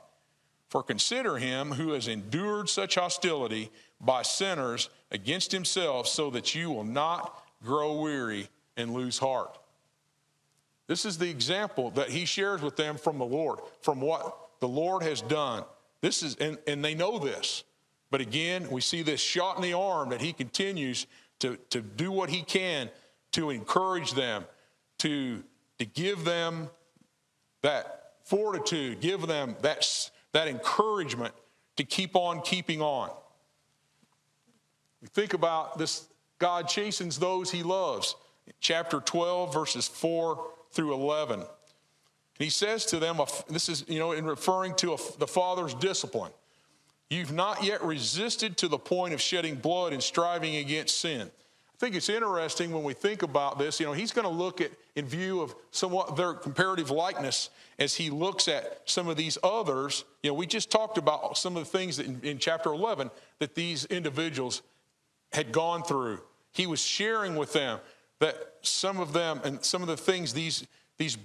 For 0.72 0.82
consider 0.82 1.36
him 1.36 1.72
who 1.72 1.92
has 1.92 2.08
endured 2.08 2.66
such 2.66 2.94
hostility 2.94 3.70
by 4.00 4.22
sinners 4.22 4.88
against 5.10 5.52
himself, 5.52 6.08
so 6.08 6.30
that 6.30 6.54
you 6.54 6.70
will 6.70 6.82
not 6.82 7.44
grow 7.62 8.00
weary 8.00 8.48
and 8.78 8.94
lose 8.94 9.18
heart. 9.18 9.58
This 10.86 11.04
is 11.04 11.18
the 11.18 11.28
example 11.28 11.90
that 11.90 12.08
he 12.08 12.24
shares 12.24 12.62
with 12.62 12.76
them 12.76 12.96
from 12.96 13.18
the 13.18 13.24
Lord, 13.26 13.58
from 13.82 14.00
what 14.00 14.34
the 14.60 14.66
Lord 14.66 15.02
has 15.02 15.20
done. 15.20 15.64
This 16.00 16.22
is, 16.22 16.36
and, 16.36 16.56
and 16.66 16.82
they 16.82 16.94
know 16.94 17.18
this. 17.18 17.64
But 18.10 18.22
again, 18.22 18.70
we 18.70 18.80
see 18.80 19.02
this 19.02 19.20
shot 19.20 19.56
in 19.56 19.62
the 19.62 19.74
arm 19.74 20.08
that 20.08 20.22
he 20.22 20.32
continues 20.32 21.06
to, 21.40 21.58
to 21.68 21.82
do 21.82 22.10
what 22.10 22.30
he 22.30 22.40
can 22.40 22.88
to 23.32 23.50
encourage 23.50 24.14
them, 24.14 24.46
to, 25.00 25.44
to 25.78 25.84
give 25.84 26.24
them 26.24 26.70
that 27.60 28.14
fortitude, 28.24 29.00
give 29.02 29.26
them 29.26 29.54
that, 29.60 29.86
that 30.32 30.48
encouragement 30.48 31.34
to 31.76 31.84
keep 31.84 32.16
on 32.16 32.40
keeping 32.42 32.80
on. 32.80 33.10
We 35.00 35.08
think 35.08 35.34
about 35.34 35.78
this 35.78 36.06
God 36.38 36.68
chastens 36.68 37.18
those 37.18 37.50
he 37.50 37.62
loves. 37.62 38.16
Chapter 38.60 39.00
12, 39.00 39.54
verses 39.54 39.86
4 39.86 40.44
through 40.72 40.92
11. 40.94 41.40
And 41.40 41.48
he 42.38 42.50
says 42.50 42.84
to 42.86 42.98
them, 42.98 43.20
this 43.48 43.68
is, 43.68 43.84
you 43.86 43.98
know, 43.98 44.12
in 44.12 44.24
referring 44.24 44.74
to 44.76 44.94
a, 44.94 44.96
the 45.18 45.26
father's 45.26 45.74
discipline. 45.74 46.32
You've 47.10 47.32
not 47.32 47.62
yet 47.62 47.84
resisted 47.84 48.56
to 48.56 48.68
the 48.68 48.78
point 48.78 49.14
of 49.14 49.20
shedding 49.20 49.56
blood 49.56 49.92
and 49.92 50.02
striving 50.02 50.56
against 50.56 50.98
sin. 51.00 51.30
I 51.82 51.84
think 51.84 51.96
it's 51.96 52.08
interesting 52.08 52.70
when 52.70 52.84
we 52.84 52.94
think 52.94 53.24
about 53.24 53.58
this. 53.58 53.80
You 53.80 53.86
know, 53.86 53.92
he's 53.92 54.12
going 54.12 54.24
to 54.24 54.32
look 54.32 54.60
at, 54.60 54.70
in 54.94 55.04
view 55.04 55.40
of 55.40 55.52
somewhat 55.72 56.14
their 56.14 56.32
comparative 56.32 56.92
likeness, 56.92 57.50
as 57.76 57.96
he 57.96 58.08
looks 58.08 58.46
at 58.46 58.82
some 58.84 59.08
of 59.08 59.16
these 59.16 59.36
others. 59.42 60.04
You 60.22 60.30
know, 60.30 60.34
we 60.34 60.46
just 60.46 60.70
talked 60.70 60.96
about 60.96 61.36
some 61.36 61.56
of 61.56 61.64
the 61.64 61.68
things 61.68 61.98
in, 61.98 62.20
in 62.22 62.38
chapter 62.38 62.72
11 62.72 63.10
that 63.40 63.56
these 63.56 63.84
individuals 63.86 64.62
had 65.32 65.50
gone 65.50 65.82
through. 65.82 66.20
He 66.52 66.68
was 66.68 66.80
sharing 66.80 67.34
with 67.34 67.52
them 67.52 67.80
that 68.20 68.36
some 68.62 69.00
of 69.00 69.12
them 69.12 69.40
and 69.42 69.64
some 69.64 69.82
of 69.82 69.88
the 69.88 69.96
things 69.96 70.32
these, 70.32 70.64
these, 70.98 71.18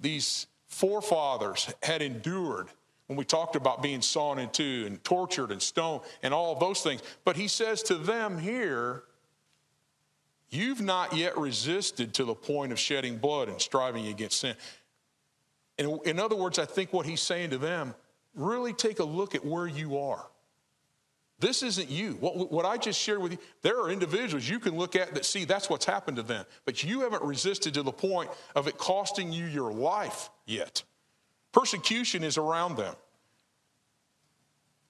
these 0.00 0.48
forefathers 0.66 1.72
had 1.84 2.02
endured 2.02 2.66
when 3.06 3.16
we 3.16 3.24
talked 3.24 3.54
about 3.54 3.84
being 3.84 4.02
sawn 4.02 4.40
in 4.40 4.48
two 4.48 4.82
and 4.84 5.04
tortured 5.04 5.52
and 5.52 5.62
stoned 5.62 6.00
and 6.24 6.34
all 6.34 6.56
those 6.56 6.80
things. 6.80 7.04
But 7.24 7.36
he 7.36 7.46
says 7.46 7.84
to 7.84 7.94
them 7.94 8.36
here, 8.36 9.04
You've 10.48 10.80
not 10.80 11.16
yet 11.16 11.36
resisted 11.36 12.14
to 12.14 12.24
the 12.24 12.34
point 12.34 12.72
of 12.72 12.78
shedding 12.78 13.18
blood 13.18 13.48
and 13.48 13.60
striving 13.60 14.06
against 14.06 14.40
sin. 14.40 14.54
In, 15.78 15.98
in 16.04 16.20
other 16.20 16.36
words, 16.36 16.58
I 16.58 16.64
think 16.64 16.92
what 16.92 17.06
he's 17.06 17.20
saying 17.20 17.50
to 17.50 17.58
them 17.58 17.94
really 18.34 18.72
take 18.72 18.98
a 18.98 19.04
look 19.04 19.34
at 19.34 19.44
where 19.44 19.66
you 19.66 19.98
are. 19.98 20.24
This 21.38 21.62
isn't 21.62 21.90
you. 21.90 22.12
What, 22.20 22.50
what 22.50 22.64
I 22.64 22.78
just 22.78 22.98
shared 22.98 23.20
with 23.20 23.32
you, 23.32 23.38
there 23.60 23.78
are 23.80 23.90
individuals 23.90 24.48
you 24.48 24.58
can 24.58 24.76
look 24.76 24.96
at 24.96 25.14
that 25.14 25.26
see 25.26 25.44
that's 25.44 25.68
what's 25.68 25.84
happened 25.84 26.16
to 26.16 26.22
them, 26.22 26.46
but 26.64 26.82
you 26.82 27.00
haven't 27.00 27.22
resisted 27.22 27.74
to 27.74 27.82
the 27.82 27.92
point 27.92 28.30
of 28.54 28.68
it 28.68 28.78
costing 28.78 29.32
you 29.32 29.44
your 29.44 29.72
life 29.72 30.30
yet. 30.46 30.82
Persecution 31.52 32.24
is 32.24 32.38
around 32.38 32.76
them. 32.76 32.94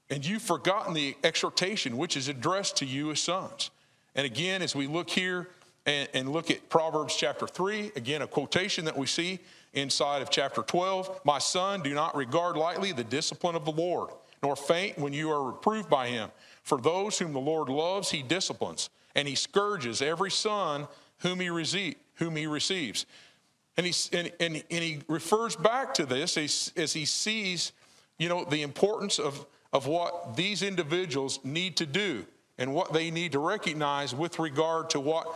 And 0.09 0.25
you've 0.25 0.42
forgotten 0.42 0.95
the 0.95 1.16
exhortation 1.25 1.97
which 1.97 2.16
is 2.16 2.29
addressed 2.29 2.77
to 2.77 2.87
you 2.87 3.11
as 3.11 3.19
sons. 3.19 3.71
And 4.16 4.24
again, 4.24 4.62
as 4.62 4.74
we 4.74 4.87
look 4.87 5.11
here 5.11 5.46
and, 5.85 6.09
and, 6.14 6.33
look 6.33 6.50
at 6.50 6.68
Proverbs 6.70 7.14
chapter 7.14 7.46
3, 7.46 7.92
again, 7.96 8.22
a 8.22 8.26
quotation 8.26 8.87
that 8.87 8.96
we 8.96 9.07
see 9.07 9.38
inside 9.74 10.22
of 10.22 10.31
chapter 10.31 10.62
12 10.62 11.20
My 11.24 11.38
son, 11.38 11.83
do 11.83 11.94
not 11.94 12.16
regard 12.16 12.57
lightly 12.57 12.92
the 12.92 13.05
discipline 13.05 13.55
of 13.55 13.66
the 13.66 13.72
Lord, 13.72 14.11
nor 14.42 14.57
faint 14.57 14.98
when 14.98 15.12
you 15.12 15.31
are 15.31 15.44
reproved 15.44 15.90
by 15.90 16.09
him. 16.09 16.31
For 16.62 16.81
those 16.81 17.18
whom 17.18 17.35
the 17.35 17.38
Lord 17.38 17.68
loves, 17.68 18.11
he 18.11 18.22
disciplines, 18.22 18.88
and 19.14 19.29
he 19.29 19.35
scourges 19.35 20.00
every 20.00 20.31
son 20.31 20.88
whom 21.18 21.38
he, 21.38 21.96
whom 22.14 22.37
he 22.37 22.46
receives. 22.46 23.05
And 23.76 23.87
he, 23.87 24.16
and, 24.16 24.33
and, 24.40 24.64
and 24.70 24.83
he 24.83 25.00
refers 25.09 25.55
back 25.55 25.92
to 25.94 26.07
this 26.07 26.38
as, 26.38 26.72
as 26.74 26.94
he 26.94 27.05
sees, 27.05 27.72
you 28.18 28.31
know, 28.31 28.44
the 28.44 28.62
importance 28.62 29.18
of, 29.18 29.44
of 29.74 29.87
what 29.87 30.37
these 30.37 30.62
individuals 30.62 31.38
need 31.44 31.76
to 31.76 31.85
do 31.85 32.24
and 32.59 32.73
what 32.73 32.92
they 32.92 33.11
need 33.11 33.33
to 33.33 33.38
recognize 33.38 34.14
with 34.14 34.38
regard 34.38 34.90
to 34.90 35.01
what 35.01 35.27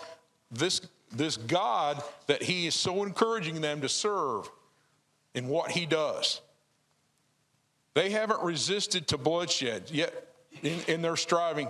this, 0.50 0.80
this 1.12 1.36
God 1.36 2.02
that 2.26 2.42
He 2.42 2.66
is 2.66 2.74
so 2.74 3.02
encouraging 3.02 3.60
them 3.60 3.80
to 3.82 3.88
serve 3.88 4.50
in 5.34 5.48
what 5.48 5.70
He 5.70 5.86
does. 5.86 6.40
They 7.94 8.10
haven't 8.10 8.42
resisted 8.42 9.08
to 9.08 9.18
bloodshed 9.18 9.90
yet 9.90 10.12
in, 10.62 10.80
in 10.88 11.02
their 11.02 11.16
striving, 11.16 11.68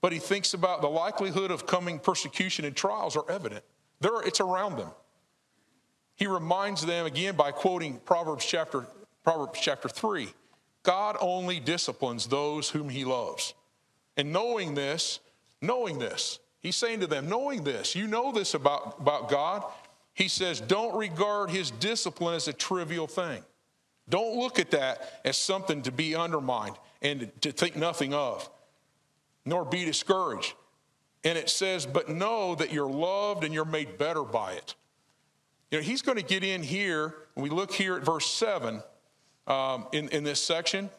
but 0.00 0.12
He 0.12 0.18
thinks 0.18 0.54
about 0.54 0.80
the 0.80 0.88
likelihood 0.88 1.50
of 1.50 1.66
coming 1.66 1.98
persecution 1.98 2.64
and 2.64 2.76
trials 2.76 3.16
are 3.16 3.28
evident. 3.30 3.64
There, 4.00 4.22
it's 4.22 4.40
around 4.40 4.76
them. 4.76 4.90
He 6.16 6.26
reminds 6.26 6.86
them 6.86 7.06
again 7.06 7.34
by 7.34 7.50
quoting 7.50 7.98
Proverbs 8.04 8.44
chapter, 8.44 8.86
Proverbs 9.24 9.58
chapter 9.60 9.88
3 9.88 10.28
God 10.84 11.16
only 11.20 11.58
disciplines 11.58 12.26
those 12.26 12.70
whom 12.70 12.88
He 12.88 13.04
loves. 13.04 13.54
And 14.16 14.32
knowing 14.32 14.74
this, 14.74 15.20
knowing 15.60 15.98
this, 15.98 16.38
he's 16.60 16.76
saying 16.76 17.00
to 17.00 17.06
them, 17.06 17.28
knowing 17.28 17.64
this, 17.64 17.94
you 17.94 18.06
know 18.06 18.32
this 18.32 18.54
about, 18.54 18.96
about 19.00 19.28
God. 19.28 19.64
He 20.14 20.28
says, 20.28 20.60
don't 20.60 20.96
regard 20.96 21.50
his 21.50 21.70
discipline 21.72 22.36
as 22.36 22.46
a 22.46 22.52
trivial 22.52 23.06
thing. 23.06 23.42
Don't 24.08 24.36
look 24.36 24.58
at 24.58 24.70
that 24.70 25.20
as 25.24 25.36
something 25.36 25.82
to 25.82 25.92
be 25.92 26.14
undermined 26.14 26.76
and 27.02 27.30
to 27.40 27.52
think 27.52 27.74
nothing 27.74 28.14
of, 28.14 28.48
nor 29.44 29.64
be 29.64 29.84
discouraged. 29.84 30.54
And 31.24 31.38
it 31.38 31.48
says, 31.48 31.86
but 31.86 32.08
know 32.08 32.54
that 32.54 32.72
you're 32.72 32.90
loved 32.90 33.44
and 33.44 33.54
you're 33.54 33.64
made 33.64 33.98
better 33.98 34.22
by 34.22 34.52
it. 34.52 34.74
You 35.70 35.78
know, 35.78 35.82
he's 35.84 36.02
going 36.02 36.18
to 36.18 36.24
get 36.24 36.44
in 36.44 36.62
here, 36.62 37.14
we 37.34 37.50
look 37.50 37.72
here 37.72 37.96
at 37.96 38.04
verse 38.04 38.26
7 38.26 38.82
um, 39.46 39.86
in, 39.92 40.08
in 40.10 40.22
this 40.22 40.40
section, 40.40 40.90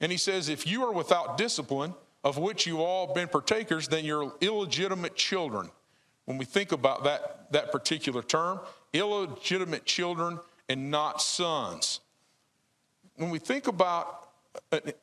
and 0.00 0.12
he 0.12 0.18
says, 0.18 0.48
if 0.48 0.66
you 0.66 0.84
are 0.84 0.92
without 0.92 1.38
discipline, 1.38 1.94
of 2.24 2.38
which 2.38 2.66
you 2.66 2.82
all 2.82 3.06
have 3.06 3.14
been 3.14 3.28
partakers, 3.28 3.86
then 3.86 4.04
you're 4.04 4.32
illegitimate 4.40 5.14
children. 5.14 5.70
When 6.24 6.38
we 6.38 6.46
think 6.46 6.72
about 6.72 7.04
that, 7.04 7.52
that 7.52 7.70
particular 7.70 8.22
term, 8.22 8.60
illegitimate 8.94 9.84
children 9.84 10.40
and 10.68 10.90
not 10.90 11.20
sons. 11.20 12.00
When 13.16 13.28
we 13.28 13.38
think 13.38 13.66
about 13.66 14.30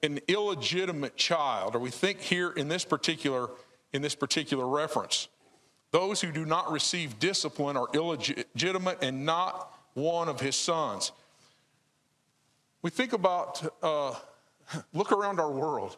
an, 0.02 0.20
illegitimate 0.28 1.16
child, 1.16 1.76
or 1.76 1.80
we 1.80 1.92
think 1.92 2.20
here 2.20 2.52
in 2.52 2.68
this 2.68 2.84
particular 2.84 3.50
in 3.94 4.02
this 4.02 4.16
particular 4.16 4.66
reference, 4.66 5.28
those 5.92 6.22
who 6.22 6.32
do 6.32 6.46
not 6.46 6.72
receive 6.72 7.20
discipline 7.20 7.76
are 7.76 7.88
illegitimate 7.94 9.04
and 9.04 9.26
not 9.26 9.70
one 9.94 10.30
of 10.30 10.40
his 10.40 10.56
sons. 10.56 11.12
We 12.82 12.90
think 12.90 13.12
about 13.12 13.62
uh, 13.84 14.16
look 14.94 15.12
around 15.12 15.42
our 15.42 15.52
world. 15.52 15.98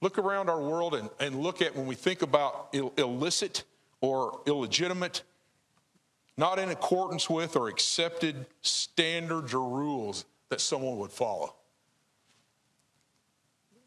Look 0.00 0.18
around 0.18 0.48
our 0.48 0.60
world 0.60 0.94
and, 0.94 1.10
and 1.18 1.40
look 1.40 1.60
at 1.60 1.74
when 1.74 1.86
we 1.86 1.94
think 1.94 2.22
about 2.22 2.68
Ill- 2.72 2.92
illicit 2.96 3.64
or 4.00 4.40
illegitimate, 4.46 5.22
not 6.36 6.58
in 6.58 6.68
accordance 6.68 7.28
with 7.28 7.56
or 7.56 7.68
accepted 7.68 8.46
standards 8.62 9.54
or 9.54 9.68
rules 9.68 10.24
that 10.50 10.60
someone 10.60 10.98
would 10.98 11.10
follow. 11.10 11.54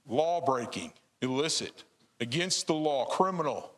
Law 0.05 0.41
breaking, 0.41 0.91
illicit, 1.21 1.85
against 2.19 2.67
the 2.67 2.73
law, 2.73 3.05
criminal. 3.05 3.71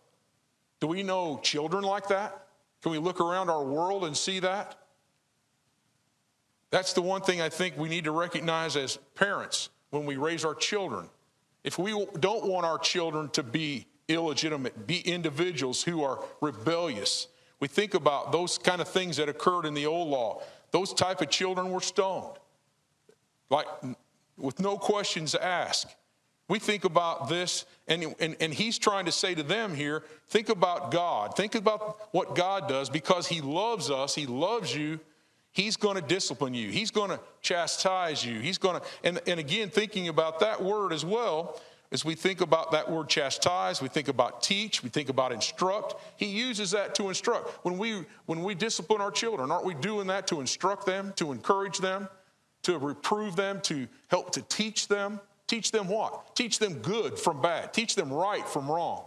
Do 0.80 0.88
we 0.88 1.04
know 1.04 1.40
children 1.44 1.84
like 1.84 2.08
that? 2.08 2.48
Can 2.82 2.92
we 2.92 2.98
look 2.98 3.22
around 3.22 3.50
our 3.50 3.64
world 3.64 4.04
and 4.06 4.18
see 4.18 4.40
that? 4.40 4.78
That's 6.72 6.94
the 6.94 7.02
one 7.04 7.22
thing 7.22 7.40
I 7.40 7.50
think 7.50 7.78
we 7.78 7.88
need 7.88 8.06
to 8.06 8.12
recognize 8.12 8.76
as 8.76 8.98
parents 9.14 9.70
when 9.92 10.06
we 10.06 10.18
raise 10.18 10.44
our 10.44 10.56
children. 10.56 11.08
If 11.64 11.80
we 11.80 11.92
don't 12.20 12.46
want 12.46 12.66
our 12.66 12.78
children 12.78 13.30
to 13.30 13.44
be 13.44 13.88
illegitimate, 14.08 14.86
be 14.86 15.00
individuals 15.00 15.84
who 15.84 16.04
are 16.04 16.24
rebellious, 16.42 17.28
we 17.60 17.68
think 17.68 17.94
about 17.94 18.32
those 18.32 18.58
kind 18.58 18.82
of 18.82 18.88
things 18.88 19.18
that 19.18 19.30
occurred 19.30 19.66
in 19.66 19.74
the 19.74 19.86
old 19.86 20.10
law. 20.10 20.42
Those 20.72 20.94
type 20.94 21.22
of 21.22 21.30
children 21.30 21.72
were 21.72 21.82
stoned, 21.82 22.38
like 23.50 23.68
with 24.38 24.60
no 24.60 24.78
questions 24.78 25.36
asked. 25.36 25.96
We 26.50 26.60
think 26.60 26.84
about 26.84 27.30
this, 27.30 27.66
and, 27.88 28.16
and, 28.20 28.36
and 28.42 28.54
he's 28.54 28.78
trying 28.78 29.06
to 29.06 29.12
say 29.12 29.34
to 29.34 29.44
them 29.44 29.74
here 29.74 30.04
think 30.28 30.50
about 30.50 30.92
God. 30.92 31.38
Think 31.38 31.56
about 31.56 32.10
what 32.12 32.36
God 32.36 32.68
does 32.68 32.90
because 32.90 33.28
he 33.28 33.40
loves 33.40 33.90
us, 33.90 34.14
he 34.14 34.26
loves 34.26 34.76
you, 34.76 35.00
He's 35.54 35.78
going 35.78 35.96
to 35.96 36.02
discipline 36.02 36.54
you. 36.54 36.70
He's 36.70 36.92
going 36.92 37.12
to 37.12 37.20
chastise 37.42 38.26
you. 38.26 38.40
He's 38.40 38.58
going 38.58 38.82
to, 38.82 38.88
and, 39.04 39.22
and 39.28 39.40
again, 39.40 39.70
thinking 39.70 40.08
about 40.08 40.40
that 40.40 40.62
word 40.62 40.92
as 40.92 41.06
well, 41.06 41.62
as 41.92 42.04
we 42.04 42.16
think 42.16 42.42
about 42.42 42.72
that 42.72 42.90
word 42.90 43.08
chastise, 43.08 43.80
we 43.80 43.88
think 43.88 44.08
about 44.08 44.42
teach, 44.42 44.82
we 44.82 44.90
think 44.90 45.10
about 45.10 45.32
instruct. 45.32 45.94
He 46.18 46.26
uses 46.26 46.72
that 46.72 46.96
to 46.96 47.08
instruct. 47.08 47.64
When 47.64 47.78
we 47.78 48.04
when 48.26 48.42
we 48.42 48.56
discipline 48.56 49.00
our 49.00 49.12
children, 49.12 49.52
aren't 49.52 49.64
we 49.64 49.76
doing 49.76 50.08
that 50.08 50.26
to 50.28 50.42
instruct 50.42 50.88
them, 50.88 51.14
to 51.18 51.32
encourage 51.32 51.78
them, 51.78 52.10
to 52.64 52.80
reprove 52.80 53.36
them, 53.36 53.62
to 53.62 53.88
help 54.08 54.32
to 54.32 54.42
teach 54.42 54.88
them? 54.88 55.20
Teach 55.46 55.70
them 55.70 55.88
what? 55.88 56.36
Teach 56.36 56.58
them 56.58 56.80
good 56.80 57.20
from 57.20 57.44
bad. 57.44 57.74
Teach 57.74 57.94
them 57.94 58.12
right 58.12 58.48
from 58.48 58.72
wrong. 58.72 59.04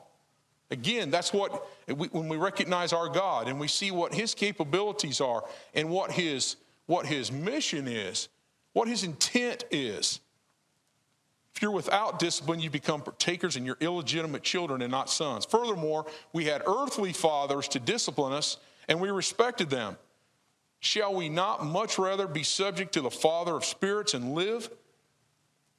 Again, 0.71 1.11
that's 1.11 1.33
what, 1.33 1.67
when 1.87 2.29
we 2.29 2.37
recognize 2.37 2.93
our 2.93 3.09
God 3.09 3.49
and 3.49 3.61
we 3.61 3.69
see 3.69 3.91
what 3.91 4.13
His 4.13 4.35
capabilities 4.35 5.21
are 5.21 5.45
and 5.75 5.89
what 5.89 6.11
His, 6.11 6.57
what 6.87 7.07
his 7.07 7.31
mission 7.31 7.87
is, 7.87 8.29
what 8.73 8.89
His 8.89 9.05
intent 9.05 9.65
is. 9.71 10.21
If 11.55 11.63
you're 11.63 11.71
without 11.71 12.19
discipline, 12.19 12.61
you 12.61 12.69
become 12.69 13.01
partakers 13.01 13.57
and 13.57 13.65
you're 13.65 13.79
illegitimate 13.81 14.43
children 14.43 14.83
and 14.83 14.91
not 14.91 15.09
sons. 15.09 15.47
Furthermore, 15.47 16.05
we 16.33 16.45
had 16.45 16.63
earthly 16.67 17.15
fathers 17.15 17.67
to 17.69 17.81
discipline 17.81 18.35
us 18.35 18.59
and 18.89 19.01
we 19.01 19.09
respected 19.11 19.71
them. 19.71 19.97
Shall 20.81 21.15
we 21.15 21.31
not 21.31 21.65
much 21.65 21.99
rather 21.99 22.27
be 22.27 22.43
subject 22.43 22.93
to 22.93 23.01
the 23.01 23.11
Father 23.11 23.55
of 23.55 23.65
spirits 23.65 24.13
and 24.13 24.35
live? 24.35 24.69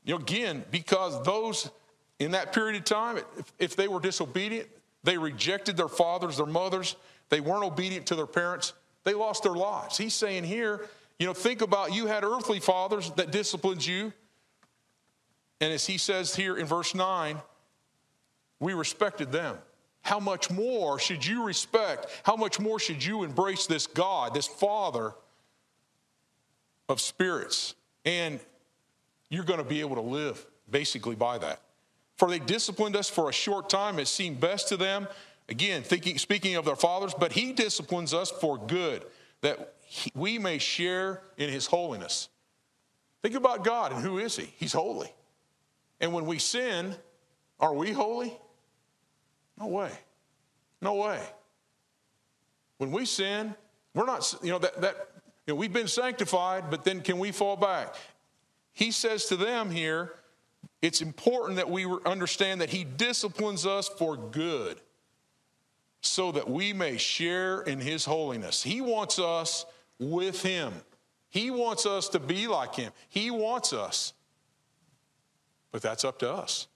You 0.04 0.16
know, 0.16 0.20
again, 0.20 0.66
because 0.72 1.22
those 1.24 1.70
in 2.18 2.32
that 2.32 2.54
period 2.54 2.78
of 2.78 2.84
time, 2.84 3.18
if, 3.18 3.54
if 3.60 3.76
they 3.76 3.88
were 3.88 4.00
disobedient, 4.00 4.68
they 5.04 5.18
rejected 5.18 5.78
their 5.78 5.88
fathers, 5.88 6.38
their 6.38 6.46
mothers. 6.46 6.96
They 7.30 7.40
weren't 7.40 7.64
obedient 7.64 8.08
to 8.08 8.16
their 8.16 8.28
parents. 8.28 8.74
They 9.04 9.14
lost 9.14 9.44
their 9.44 9.54
lives. 9.54 9.98
He's 9.98 10.14
saying 10.14 10.44
here, 10.44 10.86
you 11.20 11.26
know, 11.26 11.34
think 11.34 11.62
about 11.62 11.94
you 11.94 12.08
had 12.08 12.24
earthly 12.24 12.60
fathers 12.60 13.12
that 13.12 13.32
disciplined 13.32 13.86
you. 13.86 14.14
And 15.60 15.74
as 15.74 15.86
he 15.86 15.98
says 15.98 16.36
here 16.36 16.58
in 16.58 16.66
verse 16.66 16.94
9, 16.94 17.38
we 18.60 18.74
respected 18.74 19.32
them. 19.32 19.58
How 20.02 20.20
much 20.20 20.50
more 20.50 21.00
should 21.00 21.26
you 21.26 21.44
respect? 21.44 22.08
How 22.24 22.36
much 22.36 22.60
more 22.60 22.80
should 22.80 23.04
you 23.04 23.24
embrace 23.24 23.66
this 23.66 23.88
God, 23.88 24.34
this 24.34 24.48
Father 24.48 25.14
of 26.88 27.02
spirits? 27.02 27.76
And 28.06 28.40
you're 29.30 29.44
going 29.44 29.60
to 29.60 29.66
be 29.66 29.82
able 29.82 29.96
to 29.96 30.02
live 30.02 30.46
basically 30.70 31.16
by 31.16 31.38
that. 31.40 31.62
For 32.18 32.30
they 32.30 32.40
disciplined 32.40 32.96
us 32.96 33.10
for 33.10 33.30
a 33.30 33.34
short 33.34 33.70
time 33.70 34.00
as 34.00 34.10
seemed 34.10 34.40
best 34.40 34.68
to 34.70 34.78
them. 34.78 35.08
Again, 35.50 35.84
thinking, 35.84 36.18
speaking 36.18 36.56
of 36.56 36.66
their 36.66 36.76
fathers, 36.76 37.14
but 37.14 37.32
he 37.32 37.54
disciplines 37.54 38.14
us 38.14 38.32
for 38.32 38.58
good, 38.58 39.06
that 39.42 39.76
we 40.14 40.38
may 40.38 40.58
share 40.58 41.22
in 41.38 41.50
his 41.50 41.68
holiness. 41.68 42.30
Think 43.22 43.36
about 43.36 43.64
God 43.64 43.92
and 43.92 44.02
who 44.02 44.20
is 44.20 44.36
He? 44.36 44.54
He's 44.58 44.74
holy. 44.74 45.12
And 46.00 46.14
when 46.14 46.26
we 46.26 46.40
sin, 46.40 46.96
are 47.60 47.74
we 47.74 47.92
holy? 47.92 48.38
No 49.60 49.68
way. 49.68 49.92
No 50.82 50.96
way. 50.96 51.20
When 52.78 52.92
we 52.92 53.06
sin, 53.06 53.56
we're 53.94 54.06
not, 54.06 54.34
you 54.44 54.52
know, 54.52 54.60
that, 54.60 54.80
that 54.82 54.96
you 55.48 55.54
know, 55.54 55.56
we've 55.56 55.74
been 55.74 55.88
sanctified, 55.88 56.70
but 56.70 56.84
then 56.84 57.02
can 57.02 57.18
we 57.18 57.32
fall 57.32 57.56
back? 57.56 57.96
He 58.74 58.92
says 58.92 59.26
to 59.26 59.36
them 59.36 59.72
here, 59.72 60.14
it's 60.82 61.02
important 61.02 61.58
that 61.58 61.70
we 61.70 61.86
understand 62.06 62.62
that 62.62 62.70
He 62.70 62.84
disciplines 62.84 63.66
us 63.66 63.88
for 63.88 64.16
good 64.16 64.80
so 66.02 66.32
that 66.32 66.50
we 66.50 66.74
may 66.74 66.98
share 66.98 67.62
in 67.62 67.80
His 67.80 68.06
holiness. 68.06 68.62
He 68.62 68.82
wants 68.82 69.18
us 69.20 69.66
with 70.00 70.42
Him, 70.42 70.74
He 71.30 71.50
wants 71.52 71.86
us 71.86 72.10
to 72.10 72.20
be 72.20 72.48
like 72.48 72.76
Him. 72.76 72.92
He 73.10 73.32
wants 73.32 73.74
us. 73.74 74.14
But 75.72 75.82
that's 75.82 76.06
up 76.06 76.20
to 76.20 76.32
us. 76.32 76.68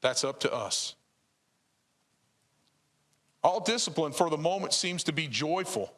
That's 0.00 0.24
up 0.24 0.40
to 0.40 0.52
us. 0.52 0.94
All 3.42 3.60
discipline 3.60 4.12
for 4.12 4.28
the 4.28 4.36
moment 4.36 4.72
seems 4.72 5.04
to 5.04 5.12
be 5.12 5.28
joyful, 5.28 5.92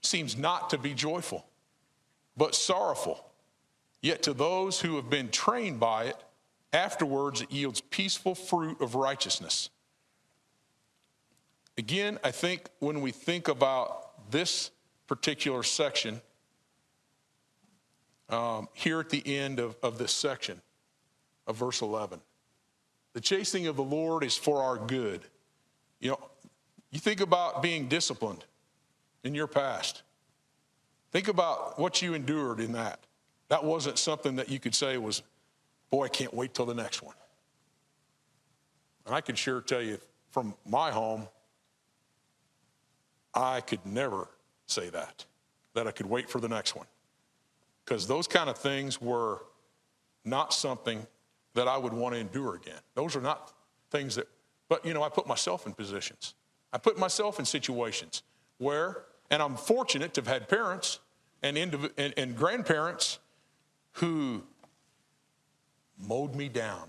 seems 0.00 0.38
not 0.38 0.70
to 0.70 0.78
be 0.78 0.94
joyful, 0.94 1.46
but 2.36 2.54
sorrowful. 2.54 3.24
Yet 4.00 4.22
to 4.22 4.32
those 4.32 4.80
who 4.80 4.96
have 4.96 5.10
been 5.10 5.30
trained 5.30 5.80
by 5.80 6.04
it, 6.04 6.16
afterwards 6.74 7.40
it 7.40 7.50
yields 7.50 7.80
peaceful 7.80 8.34
fruit 8.34 8.80
of 8.80 8.94
righteousness. 8.94 9.70
Again, 11.78 12.18
I 12.22 12.30
think 12.30 12.68
when 12.80 13.00
we 13.00 13.10
think 13.10 13.48
about 13.48 14.30
this 14.30 14.70
particular 15.06 15.62
section, 15.62 16.20
um, 18.28 18.68
here 18.74 19.00
at 19.00 19.10
the 19.10 19.22
end 19.26 19.58
of, 19.58 19.76
of 19.82 19.98
this 19.98 20.12
section 20.12 20.60
of 21.46 21.56
verse 21.56 21.80
11, 21.80 22.20
the 23.12 23.20
chastening 23.20 23.68
of 23.68 23.76
the 23.76 23.82
Lord 23.82 24.24
is 24.24 24.36
for 24.36 24.62
our 24.62 24.76
good. 24.76 25.20
You 26.00 26.10
know, 26.10 26.20
you 26.90 26.98
think 26.98 27.20
about 27.20 27.62
being 27.62 27.88
disciplined 27.88 28.44
in 29.22 29.34
your 29.34 29.46
past. 29.46 30.02
Think 31.12 31.28
about 31.28 31.78
what 31.78 32.02
you 32.02 32.14
endured 32.14 32.60
in 32.60 32.72
that. 32.72 33.00
That 33.48 33.64
wasn't 33.64 33.98
something 33.98 34.36
that 34.36 34.48
you 34.48 34.58
could 34.58 34.74
say 34.74 34.96
was, 34.96 35.22
boy, 35.90 36.04
I 36.04 36.08
can't 36.08 36.34
wait 36.34 36.54
till 36.54 36.66
the 36.66 36.74
next 36.74 37.02
one. 37.02 37.14
And 39.06 39.14
I 39.14 39.20
can 39.20 39.34
sure 39.34 39.60
tell 39.60 39.82
you 39.82 39.98
from 40.30 40.54
my 40.66 40.90
home, 40.90 41.28
I 43.34 43.60
could 43.60 43.84
never 43.84 44.28
say 44.66 44.88
that, 44.90 45.24
that 45.74 45.86
I 45.86 45.90
could 45.90 46.06
wait 46.06 46.30
for 46.30 46.40
the 46.40 46.48
next 46.48 46.74
one. 46.74 46.86
Because 47.84 48.06
those 48.06 48.26
kind 48.26 48.48
of 48.48 48.56
things 48.56 49.00
were 49.00 49.42
not 50.24 50.54
something 50.54 51.06
that 51.54 51.68
I 51.68 51.76
would 51.76 51.92
want 51.92 52.14
to 52.14 52.20
endure 52.20 52.54
again. 52.54 52.80
Those 52.94 53.14
are 53.14 53.20
not 53.20 53.52
things 53.90 54.16
that, 54.16 54.28
but 54.68 54.84
you 54.84 54.94
know, 54.94 55.02
I 55.02 55.08
put 55.08 55.26
myself 55.26 55.66
in 55.66 55.72
positions. 55.72 56.34
I 56.72 56.78
put 56.78 56.98
myself 56.98 57.38
in 57.38 57.44
situations 57.44 58.22
where, 58.58 59.04
and 59.30 59.42
I'm 59.42 59.56
fortunate 59.56 60.14
to 60.14 60.22
have 60.22 60.28
had 60.28 60.48
parents 60.48 60.98
and, 61.42 61.56
indiv- 61.56 61.92
and, 61.98 62.14
and 62.16 62.36
grandparents 62.36 63.18
who 63.92 64.42
mowed 65.98 66.34
me 66.34 66.48
down 66.48 66.88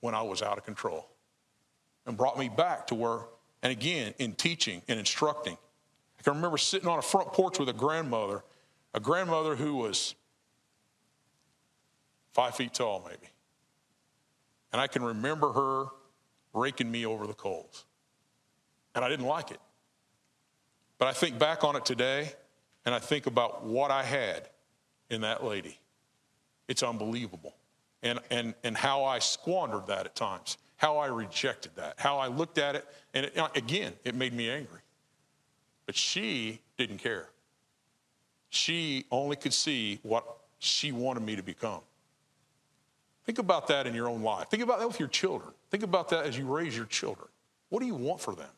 when 0.00 0.14
I 0.14 0.22
was 0.22 0.42
out 0.42 0.58
of 0.58 0.64
control 0.64 1.08
and 2.06 2.16
brought 2.16 2.38
me 2.38 2.48
back 2.48 2.86
to 2.88 2.94
where 2.94 3.20
and 3.62 3.70
again, 3.70 4.12
in 4.18 4.34
teaching 4.34 4.82
and 4.88 4.98
instructing. 4.98 5.56
I 6.18 6.22
can 6.22 6.34
remember 6.34 6.58
sitting 6.58 6.88
on 6.88 6.98
a 6.98 7.02
front 7.02 7.32
porch 7.32 7.58
with 7.58 7.68
a 7.68 7.72
grandmother, 7.72 8.42
a 8.92 9.00
grandmother 9.00 9.54
who 9.54 9.76
was 9.76 10.14
five 12.32 12.56
feet 12.56 12.74
tall, 12.74 13.04
maybe. 13.08 13.30
And 14.72 14.80
I 14.80 14.86
can 14.86 15.02
remember 15.02 15.52
her 15.52 15.86
raking 16.52 16.90
me 16.90 17.06
over 17.06 17.26
the 17.26 17.34
coals. 17.34 17.84
And 18.94 19.04
I 19.04 19.08
didn't 19.08 19.26
like 19.26 19.50
it. 19.50 19.60
But 20.98 21.08
I 21.08 21.12
think 21.12 21.38
back 21.38 21.64
on 21.64 21.76
it 21.76 21.84
today, 21.84 22.32
and 22.84 22.94
I 22.94 22.98
think 22.98 23.26
about 23.26 23.64
what 23.64 23.90
I 23.90 24.02
had 24.02 24.48
in 25.08 25.20
that 25.22 25.44
lady. 25.44 25.78
It's 26.68 26.82
unbelievable. 26.82 27.54
And, 28.02 28.18
and, 28.30 28.54
and 28.64 28.76
how 28.76 29.04
I 29.04 29.20
squandered 29.20 29.86
that 29.86 30.06
at 30.06 30.16
times 30.16 30.56
how 30.82 30.98
I 30.98 31.06
rejected 31.06 31.70
that, 31.76 31.94
how 31.96 32.18
I 32.18 32.26
looked 32.26 32.58
at 32.58 32.74
it. 32.74 32.84
And 33.14 33.26
it, 33.26 33.38
uh, 33.38 33.48
again, 33.54 33.92
it 34.02 34.16
made 34.16 34.32
me 34.32 34.50
angry. 34.50 34.80
But 35.86 35.94
she 35.94 36.60
didn't 36.76 36.98
care. 36.98 37.28
She 38.50 39.04
only 39.12 39.36
could 39.36 39.54
see 39.54 40.00
what 40.02 40.26
she 40.58 40.90
wanted 40.90 41.22
me 41.22 41.36
to 41.36 41.42
become. 41.42 41.82
Think 43.24 43.38
about 43.38 43.68
that 43.68 43.86
in 43.86 43.94
your 43.94 44.08
own 44.08 44.22
life. 44.22 44.50
Think 44.50 44.64
about 44.64 44.80
that 44.80 44.88
with 44.88 44.98
your 44.98 45.08
children. 45.08 45.52
Think 45.70 45.84
about 45.84 46.08
that 46.08 46.26
as 46.26 46.36
you 46.36 46.46
raise 46.46 46.76
your 46.76 46.86
children. 46.86 47.28
What 47.68 47.78
do 47.78 47.86
you 47.86 47.94
want 47.94 48.20
for 48.20 48.34
them? 48.34 48.50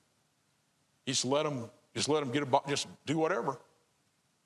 You 1.05 1.13
just 1.13 1.27
let 1.27 1.43
them, 1.43 1.69
just 1.95 2.09
let 2.09 2.21
them 2.21 2.33
get 2.33 2.43
about, 2.43 2.67
just 2.67 2.87
do 3.05 3.19
whatever. 3.19 3.59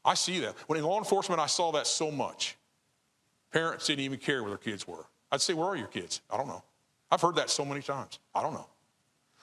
I 0.04 0.14
see 0.14 0.40
that. 0.40 0.56
When 0.66 0.80
in 0.80 0.84
law 0.84 0.98
enforcement, 0.98 1.40
I 1.40 1.46
saw 1.46 1.70
that 1.72 1.87
so 1.87 2.11
much. 2.11 2.56
Parents 3.52 3.87
didn't 3.87 4.04
even 4.04 4.18
care 4.18 4.42
where 4.42 4.50
their 4.50 4.58
kids 4.58 4.87
were. 4.87 5.06
I'd 5.30 5.40
say, 5.40 5.54
Where 5.54 5.66
are 5.66 5.76
your 5.76 5.87
kids? 5.87 6.20
I 6.30 6.37
don't 6.37 6.48
know. 6.48 6.62
I've 7.11 7.20
heard 7.20 7.37
that 7.37 7.50
so 7.50 7.64
many 7.64 7.80
times. 7.80 8.18
I 8.34 8.42
don't 8.42 8.52
know. 8.52 8.66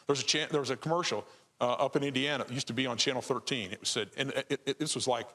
There's 0.07 0.21
a, 0.21 0.47
there 0.51 0.59
was 0.59 0.69
a 0.69 0.77
commercial 0.77 1.25
uh, 1.59 1.73
up 1.73 1.95
in 1.95 2.03
Indiana. 2.03 2.45
It 2.47 2.51
used 2.51 2.67
to 2.67 2.73
be 2.73 2.85
on 2.85 2.97
Channel 2.97 3.21
13. 3.21 3.71
It 3.71 3.79
was 3.79 3.89
said, 3.89 4.09
and 4.17 4.31
it, 4.49 4.61
it, 4.65 4.79
this 4.79 4.93
was 4.93 5.07
like 5.07 5.27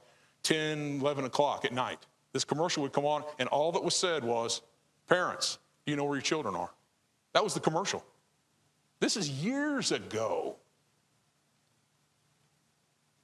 10, 0.45 1.01
11 1.01 1.25
o'clock 1.25 1.65
at 1.65 1.73
night. 1.73 1.99
This 2.33 2.45
commercial 2.45 2.83
would 2.85 2.93
come 2.93 3.05
on, 3.05 3.25
and 3.39 3.49
all 3.49 3.73
that 3.73 3.83
was 3.83 3.97
said 3.97 4.23
was, 4.23 4.63
Parents, 5.09 5.59
do 5.85 5.91
you 5.91 5.97
know 5.97 6.05
where 6.05 6.17
your 6.17 6.23
children 6.23 6.55
are? 6.55 6.71
That 7.33 7.43
was 7.43 7.55
the 7.55 7.61
commercial. 7.61 8.05
This 9.01 9.17
is 9.17 9.29
years 9.29 9.93
ago. 9.93 10.57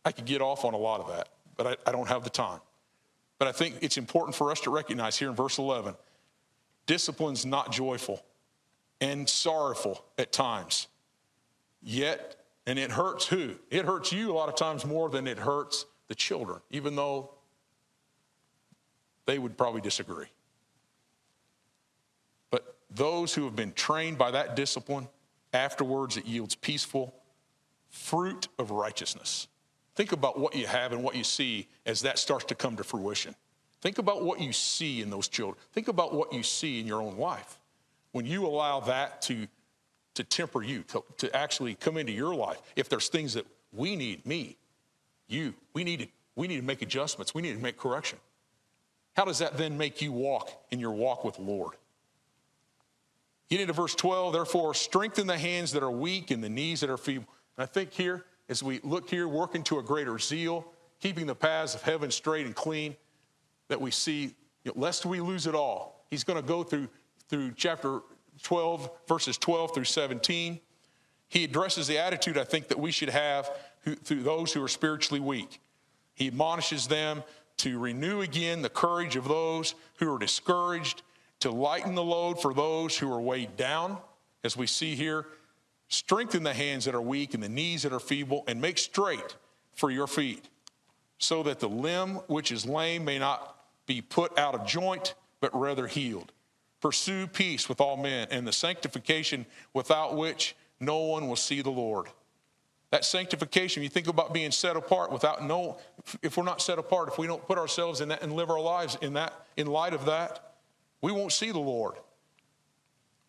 I 0.04 0.12
could 0.12 0.24
get 0.24 0.40
off 0.40 0.64
on 0.64 0.74
a 0.74 0.78
lot 0.78 1.00
of 1.00 1.09
that, 1.09 1.28
but 1.56 1.66
I, 1.66 1.90
I 1.90 1.92
don't 1.92 2.09
have 2.09 2.24
the 2.24 2.30
time. 2.30 2.61
But 3.38 3.49
I 3.49 3.53
think 3.53 3.77
it's 3.83 3.99
important 3.99 4.35
for 4.35 4.51
us 4.51 4.61
to 4.62 4.70
recognize 4.70 5.18
here 5.18 5.29
in 5.29 5.35
verse 5.35 5.59
11 5.59 5.94
discipline's 6.87 7.44
not 7.44 7.72
joyful 7.72 8.25
and 9.01 9.29
sorrowful 9.29 10.05
at 10.18 10.33
times. 10.33 10.87
Yet, 11.83 12.37
and 12.64 12.79
it 12.79 12.92
hurts 12.92 13.27
who? 13.27 13.57
It 13.70 13.85
hurts 13.85 14.12
you 14.12 14.31
a 14.31 14.35
lot 14.35 14.49
of 14.49 14.55
times 14.55 14.85
more 14.85 15.09
than 15.11 15.27
it 15.27 15.38
hurts 15.38 15.85
the 16.09 16.14
children, 16.14 16.61
even 16.70 16.94
though 16.94 17.33
they 19.27 19.38
would 19.38 19.59
probably 19.59 19.81
disagree. 19.81 20.27
But 22.51 22.77
those 22.88 23.35
who 23.35 23.44
have 23.44 23.57
been 23.57 23.72
trained 23.72 24.16
by 24.16 24.31
that 24.31 24.57
discipline, 24.57 25.09
afterwards 25.53 26.16
it 26.16 26.25
yields 26.25 26.55
peaceful 26.55 27.14
fruit 27.88 28.49
of 28.59 28.70
righteousness. 28.70 29.49
Think 29.96 30.12
about 30.12 30.38
what 30.38 30.54
you 30.54 30.66
have 30.66 30.92
and 30.92 31.02
what 31.02 31.16
you 31.16 31.24
see 31.24 31.66
as 31.85 32.02
that 32.02 32.18
starts 32.18 32.44
to 32.46 32.54
come 32.54 32.76
to 32.76 32.85
fruition. 32.85 33.35
Think 33.80 33.98
about 33.98 34.22
what 34.22 34.40
you 34.40 34.52
see 34.52 35.00
in 35.00 35.11
those 35.11 35.26
children. 35.26 35.59
Think 35.72 35.88
about 35.88 36.14
what 36.14 36.32
you 36.32 36.42
see 36.42 36.80
in 36.80 36.87
your 36.87 37.02
own 37.02 37.16
life 37.16 37.59
when 38.16 38.24
you 38.24 38.46
allow 38.46 38.80
that 38.80 39.20
to, 39.20 39.46
to 40.14 40.24
temper 40.24 40.62
you, 40.62 40.82
to, 40.85 41.04
to 41.18 41.37
actually 41.37 41.74
come 41.74 41.98
into 41.98 42.12
your 42.12 42.35
life, 42.35 42.62
if 42.74 42.88
there's 42.88 43.09
things 43.09 43.35
that 43.35 43.46
we 43.74 43.94
need, 43.94 44.24
me, 44.24 44.56
you, 45.28 45.52
we 45.74 45.85
need, 45.85 46.00
to, 46.00 46.09
we 46.35 46.48
need 46.48 46.56
to 46.56 46.64
make 46.64 46.80
adjustments, 46.80 47.35
we 47.35 47.42
need 47.42 47.52
to 47.52 47.62
make 47.62 47.76
correction. 47.76 48.18
How 49.16 49.26
does 49.26 49.38
that 49.40 49.59
then 49.59 49.76
make 49.76 50.00
you 50.00 50.12
walk 50.12 50.50
in 50.70 50.80
your 50.80 50.92
walk 50.92 51.24
with 51.24 51.37
the 51.37 51.42
Lord? 51.42 51.74
Get 53.50 53.61
into 53.61 53.74
verse 53.74 53.94
12, 53.94 54.32
therefore, 54.32 54.72
strengthen 54.72 55.26
the 55.26 55.37
hands 55.37 55.72
that 55.72 55.82
are 55.82 55.90
weak 55.90 56.30
and 56.30 56.42
the 56.42 56.48
knees 56.48 56.80
that 56.80 56.88
are 56.88 56.96
feeble. 56.96 57.28
And 57.59 57.64
I 57.64 57.66
think 57.66 57.92
here, 57.92 58.24
as 58.48 58.62
we 58.62 58.80
look 58.82 59.11
here, 59.11 59.28
working 59.28 59.62
to 59.64 59.78
a 59.78 59.82
greater 59.82 60.18
zeal, 60.18 60.66
keeping 61.00 61.26
the 61.26 61.35
paths 61.35 61.74
of 61.74 61.82
heaven 61.82 62.11
straight 62.11 62.46
and 62.46 62.54
clean, 62.54 62.96
that 63.68 63.80
we 63.80 63.90
see, 63.90 64.35
you 64.64 64.72
know, 64.74 64.74
lest 64.76 65.04
we 65.04 65.20
lose 65.20 65.46
it 65.46 65.54
all. 65.54 66.06
He's 66.11 66.24
going 66.24 66.40
to 66.40 66.46
go 66.46 66.62
through 66.62 66.88
through 67.28 67.52
chapter 67.56 68.00
12, 68.42 68.90
verses 69.09 69.38
12 69.38 69.74
through 69.74 69.85
17. 69.85 70.61
He 71.28 71.44
addresses 71.44 71.87
the 71.87 71.98
attitude 71.98 72.38
I 72.38 72.44
think 72.44 72.68
that 72.68 72.78
we 72.78 72.90
should 72.90 73.09
have 73.09 73.50
through 74.04 74.22
those 74.22 74.52
who 74.52 74.62
are 74.62 74.68
spiritually 74.68 75.20
weak. 75.20 75.61
He 76.14 76.28
admonishes 76.28 76.87
them 76.87 77.22
to 77.59 77.78
renew 77.78 78.20
again 78.20 78.62
the 78.62 78.68
courage 78.68 79.16
of 79.16 79.26
those 79.28 79.74
who 79.98 80.12
are 80.14 80.18
discouraged, 80.18 81.02
to 81.40 81.50
lighten 81.50 81.94
the 81.94 82.02
load 82.02 82.40
for 82.40 82.54
those 82.54 82.96
who 82.96 83.12
are 83.12 83.20
weighed 83.20 83.56
down, 83.56 83.98
as 84.44 84.56
we 84.56 84.66
see 84.66 84.94
here. 84.94 85.26
Strengthen 85.88 86.42
the 86.42 86.55
hands 86.55 86.85
that 86.85 86.94
are 86.94 87.03
weak 87.03 87.35
and 87.35 87.42
the 87.42 87.49
knees 87.49 87.83
that 87.83 87.92
are 87.92 88.01
feeble, 88.01 88.44
and 88.46 88.61
make 88.61 88.79
straight 88.79 89.37
for 89.75 89.90
your 89.90 90.07
feet, 90.07 90.49
so 91.18 91.42
that 91.42 91.61
the 91.61 91.68
limb 91.68 92.16
which 92.27 92.51
is 92.51 92.66
lame 92.66 93.05
may 93.05 93.18
not 93.18 93.57
be 93.87 94.03
put 94.03 94.37
out 94.38 94.55
of 94.55 94.66
joint, 94.66 95.14
but 95.40 95.55
rather 95.59 95.87
healed. 95.87 96.33
Pursue 96.81 97.27
peace 97.27 97.68
with 97.68 97.81
all 97.81 97.96
men 97.96 98.29
and 98.31 98.46
the 98.46 98.53
sanctification 98.53 99.46
without 99.72 100.16
which 100.16 100.55
no 100.81 100.99
one 100.99 101.29
will 101.29 101.37
see 101.37 101.62
the 101.62 101.70
Lord. 101.70 102.09
That 102.90 103.05
sanctification, 103.05 103.83
you 103.83 103.88
think 103.88 104.07
about 104.07 104.33
being 104.33 104.51
set 104.51 104.77
apart 104.77 105.11
without 105.11 105.44
no, 105.44 105.79
if 106.22 106.37
we're 106.37 106.44
not 106.44 106.62
set 106.62 106.79
apart, 106.79 107.09
if 107.09 107.18
we 107.18 107.27
don't 107.27 107.44
put 107.46 107.59
ourselves 107.59 108.01
in 108.01 108.09
that 108.09 108.22
and 108.22 108.33
live 108.33 108.51
our 108.51 108.61
lives 108.61 108.96
in 109.01 109.14
that, 109.14 109.46
in 109.57 109.66
light 109.66 109.92
of 109.92 110.05
that, 110.07 110.55
we 111.01 111.12
won't 111.12 111.33
see 111.33 111.51
the 111.51 111.59
Lord. 111.59 111.94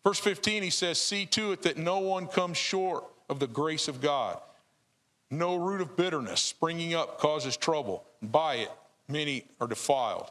Verse 0.04 0.18
15, 0.18 0.62
he 0.62 0.70
says, 0.70 1.00
See 1.00 1.26
to 1.26 1.52
it 1.52 1.62
that 1.62 1.76
no 1.76 1.98
one 1.98 2.26
comes 2.26 2.56
short 2.56 3.04
of 3.28 3.40
the 3.40 3.46
grace 3.46 3.88
of 3.88 4.00
God. 4.00 4.40
No 5.30 5.56
root 5.56 5.80
of 5.80 5.96
bitterness 5.96 6.40
springing 6.40 6.94
up 6.94 7.18
causes 7.18 7.56
trouble. 7.56 8.04
By 8.22 8.56
it, 8.56 8.70
many 9.08 9.44
are 9.60 9.66
defiled. 9.66 10.30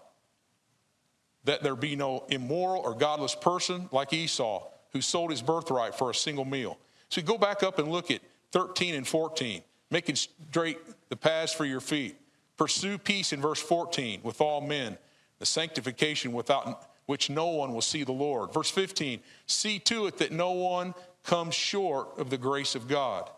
That 1.43 1.63
there 1.63 1.75
be 1.75 1.95
no 1.95 2.25
immoral 2.30 2.82
or 2.82 2.95
godless 2.95 3.36
person 3.36 3.89
like 3.91 4.13
Esau, 4.13 4.63
who 4.91 5.01
sold 5.01 5.32
his 5.32 5.41
birthright 5.41 5.95
for 5.95 6.10
a 6.10 6.15
single 6.15 6.45
meal. 6.45 6.77
So 7.10 7.21
go 7.21 7.38
back 7.38 7.63
up 7.63 7.80
and 7.80 7.89
look 7.89 8.10
at 8.10 8.21
13 8.51 8.95
and 8.95 9.08
14, 9.08 9.62
making 9.91 10.15
straight 10.15 10.80
the 11.10 11.15
paths 11.15 11.53
for 11.53 11.65
your 11.65 11.80
feet. 11.80 12.15
Pursue 12.58 12.97
peace 12.97 13.34
in 13.34 13.39
verse 13.39 13.62
14 13.62 14.21
with 14.23 14.41
all 14.41 14.62
men, 14.62 14.97
the 15.39 15.45
sanctification 15.45 16.34
without 16.34 16.89
which 17.08 17.30
no 17.30 17.48
one 17.48 17.74
will 17.74 17.82
see 17.82 18.04
the 18.04 18.12
Lord. 18.12 18.54
Verse 18.54 18.70
15, 18.70 19.20
see 19.48 19.80
to 19.80 20.06
it 20.06 20.17
that 20.20 20.32
no 20.32 20.52
one 20.52 20.93
comes 21.24 21.56
short 21.56 22.20
of 22.20 22.30
the 22.30 22.38
grace 22.38 22.76
of 22.76 22.88
God. 22.88 23.30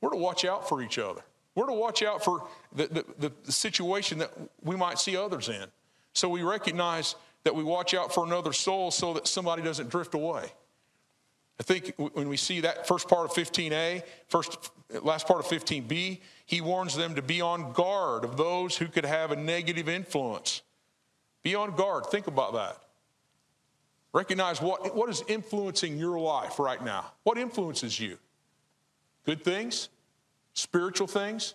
We're 0.00 0.10
to 0.10 0.16
watch 0.16 0.44
out 0.44 0.68
for 0.68 0.82
each 0.82 0.98
other. 0.98 1.22
We're 1.54 1.66
to 1.66 1.72
watch 1.72 2.02
out 2.02 2.22
for 2.22 2.46
the, 2.74 3.04
the, 3.18 3.32
the 3.46 3.52
situation 3.52 4.18
that 4.18 4.32
we 4.62 4.76
might 4.76 4.98
see 4.98 5.16
others 5.16 5.48
in. 5.48 5.64
So 6.12 6.28
we 6.28 6.42
recognize 6.42 7.14
that 7.44 7.54
we 7.54 7.62
watch 7.62 7.94
out 7.94 8.12
for 8.12 8.24
another 8.24 8.52
soul 8.52 8.90
so 8.90 9.14
that 9.14 9.26
somebody 9.26 9.62
doesn't 9.62 9.90
drift 9.90 10.14
away. 10.14 10.44
I 11.60 11.62
think 11.62 11.94
when 11.96 12.28
we 12.28 12.36
see 12.36 12.60
that 12.60 12.88
first 12.88 13.08
part 13.08 13.26
of 13.26 13.30
15a, 13.30 14.02
first 14.28 14.70
last 15.02 15.26
part 15.28 15.40
of 15.40 15.46
15b, 15.46 16.20
he 16.46 16.60
warns 16.60 16.96
them 16.96 17.14
to 17.14 17.22
be 17.22 17.40
on 17.40 17.72
guard 17.72 18.24
of 18.24 18.36
those 18.36 18.76
who 18.76 18.86
could 18.86 19.04
have 19.04 19.30
a 19.30 19.36
negative 19.36 19.88
influence. 19.88 20.62
Be 21.44 21.54
on 21.54 21.76
guard. 21.76 22.06
Think 22.06 22.26
about 22.26 22.54
that. 22.54 22.78
Recognize 24.14 24.62
what, 24.62 24.94
what 24.94 25.10
is 25.10 25.24
influencing 25.26 25.98
your 25.98 26.20
life 26.20 26.60
right 26.60 26.82
now. 26.82 27.12
What 27.24 27.36
influences 27.36 27.98
you? 27.98 28.16
Good 29.26 29.42
things? 29.42 29.88
Spiritual 30.52 31.08
things? 31.08 31.54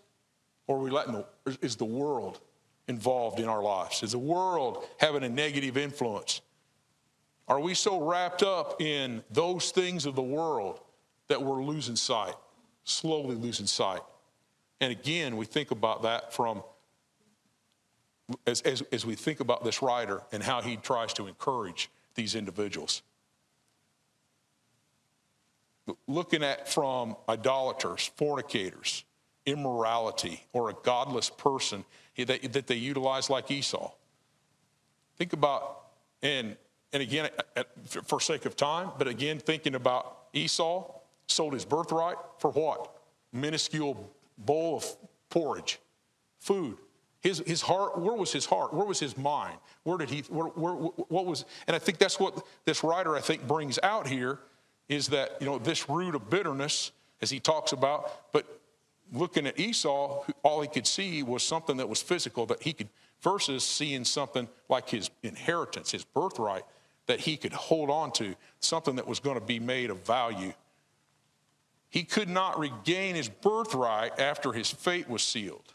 Or 0.67 0.75
are 0.75 0.81
we 0.81 0.91
letting 0.91 1.13
the, 1.13 1.25
is 1.61 1.77
the 1.77 1.85
world 1.85 2.41
involved 2.89 3.39
in 3.39 3.47
our 3.47 3.63
lives? 3.63 4.03
Is 4.03 4.11
the 4.11 4.19
world 4.19 4.85
having 4.97 5.23
a 5.23 5.29
negative 5.29 5.77
influence? 5.77 6.41
Are 7.47 7.61
we 7.61 7.73
so 7.73 8.05
wrapped 8.05 8.43
up 8.43 8.81
in 8.81 9.23
those 9.31 9.71
things 9.71 10.05
of 10.05 10.15
the 10.15 10.21
world 10.21 10.81
that 11.29 11.41
we're 11.41 11.63
losing 11.63 11.95
sight, 11.95 12.35
slowly 12.83 13.37
losing 13.37 13.67
sight? 13.67 14.01
And 14.81 14.91
again, 14.91 15.37
we 15.37 15.45
think 15.45 15.71
about 15.71 16.03
that 16.03 16.33
from 16.33 16.61
as, 18.45 18.59
as, 18.61 18.81
as 18.91 19.05
we 19.05 19.15
think 19.15 19.39
about 19.39 19.63
this 19.63 19.81
writer 19.81 20.23
and 20.33 20.43
how 20.43 20.61
he 20.61 20.75
tries 20.75 21.13
to 21.13 21.27
encourage 21.27 21.89
these 22.15 22.35
individuals. 22.35 23.01
Looking 26.07 26.43
at 26.43 26.69
from 26.69 27.15
idolaters, 27.27 28.11
fornicators, 28.15 29.03
immorality, 29.45 30.45
or 30.53 30.69
a 30.69 30.73
godless 30.83 31.29
person 31.29 31.85
that, 32.17 32.53
that 32.53 32.67
they 32.67 32.75
utilize 32.75 33.29
like 33.29 33.49
Esau. 33.49 33.91
Think 35.17 35.33
about, 35.33 35.85
and 36.21 36.55
and 36.91 37.03
again, 37.03 37.29
for 37.85 38.19
sake 38.19 38.45
of 38.45 38.55
time, 38.55 38.91
but 38.97 39.07
again, 39.07 39.37
thinking 39.37 39.75
about 39.75 40.23
Esau, 40.33 40.91
sold 41.27 41.53
his 41.53 41.65
birthright 41.65 42.17
for 42.39 42.51
what? 42.51 42.95
Minuscule 43.31 44.11
bowl 44.37 44.77
of 44.77 44.85
porridge, 45.29 45.79
food. 46.39 46.77
His, 47.21 47.43
his 47.45 47.61
heart, 47.61 47.99
where 47.99 48.15
was 48.15 48.31
his 48.31 48.45
heart? 48.45 48.73
Where 48.73 48.85
was 48.85 48.99
his 48.99 49.17
mind? 49.17 49.57
Where 49.83 49.97
did 49.97 50.09
he, 50.09 50.21
where, 50.29 50.47
where, 50.47 50.73
what 50.73 51.25
was, 51.25 51.45
and 51.67 51.75
I 51.75 51.79
think 51.79 51.97
that's 51.97 52.19
what 52.19 52.45
this 52.65 52.83
writer, 52.83 53.15
I 53.15 53.21
think, 53.21 53.47
brings 53.47 53.77
out 53.83 54.07
here 54.07 54.39
is 54.87 55.07
that, 55.09 55.37
you 55.41 55.45
know, 55.45 55.59
this 55.59 55.89
root 55.89 56.15
of 56.15 56.29
bitterness, 56.29 56.91
as 57.21 57.29
he 57.29 57.39
talks 57.39 57.73
about, 57.73 58.31
but 58.31 58.45
looking 59.11 59.45
at 59.47 59.59
Esau, 59.59 60.23
all 60.43 60.61
he 60.61 60.67
could 60.67 60.87
see 60.87 61.21
was 61.21 61.43
something 61.43 61.77
that 61.77 61.89
was 61.89 62.01
physical 62.01 62.45
that 62.45 62.63
he 62.63 62.71
could, 62.71 62.87
versus 63.21 63.63
seeing 63.63 64.05
something 64.05 64.47
like 64.69 64.89
his 64.89 65.09
inheritance, 65.23 65.91
his 65.91 66.05
birthright, 66.05 66.63
that 67.07 67.19
he 67.19 67.35
could 67.35 67.51
hold 67.51 67.89
on 67.89 68.11
to, 68.13 68.35
something 68.61 68.95
that 68.95 69.07
was 69.07 69.19
going 69.19 69.37
to 69.37 69.45
be 69.45 69.59
made 69.59 69.89
of 69.89 70.05
value. 70.05 70.53
He 71.89 72.03
could 72.03 72.29
not 72.29 72.57
regain 72.57 73.15
his 73.15 73.27
birthright 73.27 74.19
after 74.19 74.53
his 74.53 74.69
fate 74.69 75.09
was 75.09 75.23
sealed. 75.23 75.73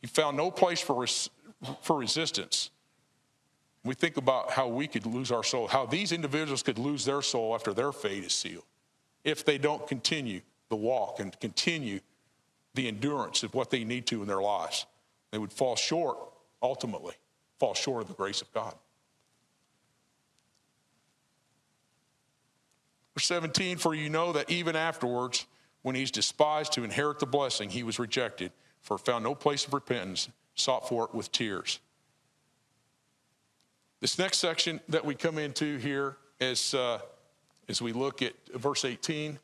He 0.00 0.06
found 0.06 0.36
no 0.36 0.50
place 0.50 0.80
for, 0.80 1.00
res- 1.02 1.30
for 1.82 1.98
resistance. 1.98 2.70
We 3.84 3.94
think 3.94 4.16
about 4.16 4.50
how 4.50 4.68
we 4.68 4.86
could 4.86 5.06
lose 5.06 5.30
our 5.32 5.44
soul, 5.44 5.68
how 5.68 5.86
these 5.86 6.12
individuals 6.12 6.62
could 6.62 6.78
lose 6.78 7.04
their 7.04 7.22
soul 7.22 7.54
after 7.54 7.72
their 7.72 7.92
fate 7.92 8.24
is 8.24 8.32
sealed 8.32 8.64
if 9.24 9.44
they 9.44 9.58
don't 9.58 9.86
continue 9.86 10.40
the 10.68 10.76
walk 10.76 11.20
and 11.20 11.38
continue 11.40 12.00
the 12.74 12.88
endurance 12.88 13.42
of 13.42 13.54
what 13.54 13.70
they 13.70 13.84
need 13.84 14.06
to 14.06 14.22
in 14.22 14.28
their 14.28 14.40
lives. 14.40 14.86
They 15.30 15.38
would 15.38 15.52
fall 15.52 15.76
short, 15.76 16.16
ultimately, 16.62 17.14
fall 17.58 17.74
short 17.74 18.02
of 18.02 18.08
the 18.08 18.14
grace 18.14 18.40
of 18.40 18.52
God. 18.52 18.74
Verse 23.14 23.26
17, 23.26 23.78
for 23.78 23.94
you 23.94 24.08
know 24.08 24.32
that 24.32 24.48
even 24.48 24.76
afterwards, 24.76 25.46
when 25.82 25.94
he's 25.94 26.10
despised 26.10 26.72
to 26.74 26.84
inherit 26.84 27.18
the 27.18 27.26
blessing, 27.26 27.68
he 27.68 27.82
was 27.82 27.98
rejected, 27.98 28.52
for 28.88 28.96
found 28.96 29.22
no 29.22 29.34
place 29.34 29.66
of 29.66 29.74
repentance, 29.74 30.30
sought 30.54 30.88
for 30.88 31.04
it 31.04 31.14
with 31.14 31.30
tears. 31.30 31.78
This 34.00 34.18
next 34.18 34.38
section 34.38 34.80
that 34.88 35.04
we 35.04 35.14
come 35.14 35.36
into 35.36 35.76
here 35.76 36.16
as, 36.40 36.72
uh, 36.72 36.98
as 37.68 37.82
we 37.82 37.92
look 37.92 38.22
at 38.22 38.32
verse 38.54 38.86
18, 38.86 39.38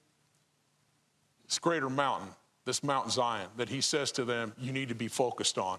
this 1.46 1.58
greater 1.58 1.90
mountain, 1.90 2.30
this 2.64 2.82
Mount 2.82 3.12
Zion, 3.12 3.48
that 3.58 3.68
he 3.68 3.82
says 3.82 4.10
to 4.12 4.24
them, 4.24 4.54
you 4.58 4.72
need 4.72 4.88
to 4.88 4.94
be 4.94 5.08
focused 5.08 5.58
on. 5.58 5.78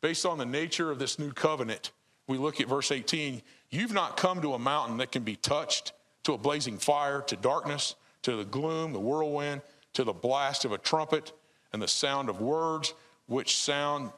Based 0.00 0.24
on 0.24 0.38
the 0.38 0.46
nature 0.46 0.90
of 0.90 0.98
this 0.98 1.18
new 1.18 1.32
covenant, 1.32 1.90
we 2.28 2.38
look 2.38 2.62
at 2.62 2.66
verse 2.66 2.90
18. 2.90 3.42
You've 3.68 3.92
not 3.92 4.16
come 4.16 4.40
to 4.40 4.54
a 4.54 4.58
mountain 4.58 4.96
that 4.98 5.12
can 5.12 5.22
be 5.22 5.36
touched 5.36 5.92
to 6.24 6.32
a 6.32 6.38
blazing 6.38 6.78
fire, 6.78 7.20
to 7.26 7.36
darkness, 7.36 7.94
to 8.22 8.36
the 8.36 8.44
gloom, 8.46 8.94
the 8.94 9.00
whirlwind, 9.00 9.60
to 9.92 10.02
the 10.02 10.14
blast 10.14 10.64
of 10.64 10.72
a 10.72 10.78
trumpet, 10.78 11.32
and 11.72 11.82
the 11.82 11.88
sound 11.88 12.28
of 12.28 12.40
words, 12.40 12.94
which 13.26 13.56
sound 13.56 14.10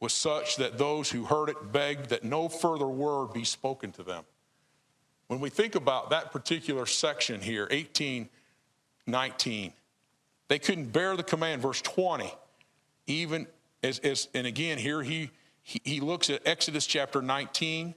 was 0.00 0.12
such 0.12 0.56
that 0.56 0.78
those 0.78 1.10
who 1.10 1.24
heard 1.24 1.48
it 1.48 1.72
begged 1.72 2.08
that 2.10 2.24
no 2.24 2.48
further 2.48 2.86
word 2.86 3.32
be 3.32 3.44
spoken 3.44 3.92
to 3.92 4.02
them. 4.02 4.24
When 5.26 5.40
we 5.40 5.50
think 5.50 5.74
about 5.74 6.10
that 6.10 6.32
particular 6.32 6.86
section 6.86 7.40
here, 7.40 7.68
18, 7.70 8.28
19, 9.06 9.72
they 10.48 10.58
couldn't 10.58 10.86
bear 10.86 11.16
the 11.16 11.22
command, 11.22 11.62
verse 11.62 11.80
20, 11.82 12.32
even 13.06 13.46
as, 13.82 13.98
as 14.00 14.28
and 14.34 14.46
again, 14.46 14.78
here 14.78 15.02
he, 15.02 15.30
he, 15.62 15.80
he 15.84 16.00
looks 16.00 16.30
at 16.30 16.46
Exodus 16.46 16.86
chapter 16.86 17.22
19, 17.22 17.94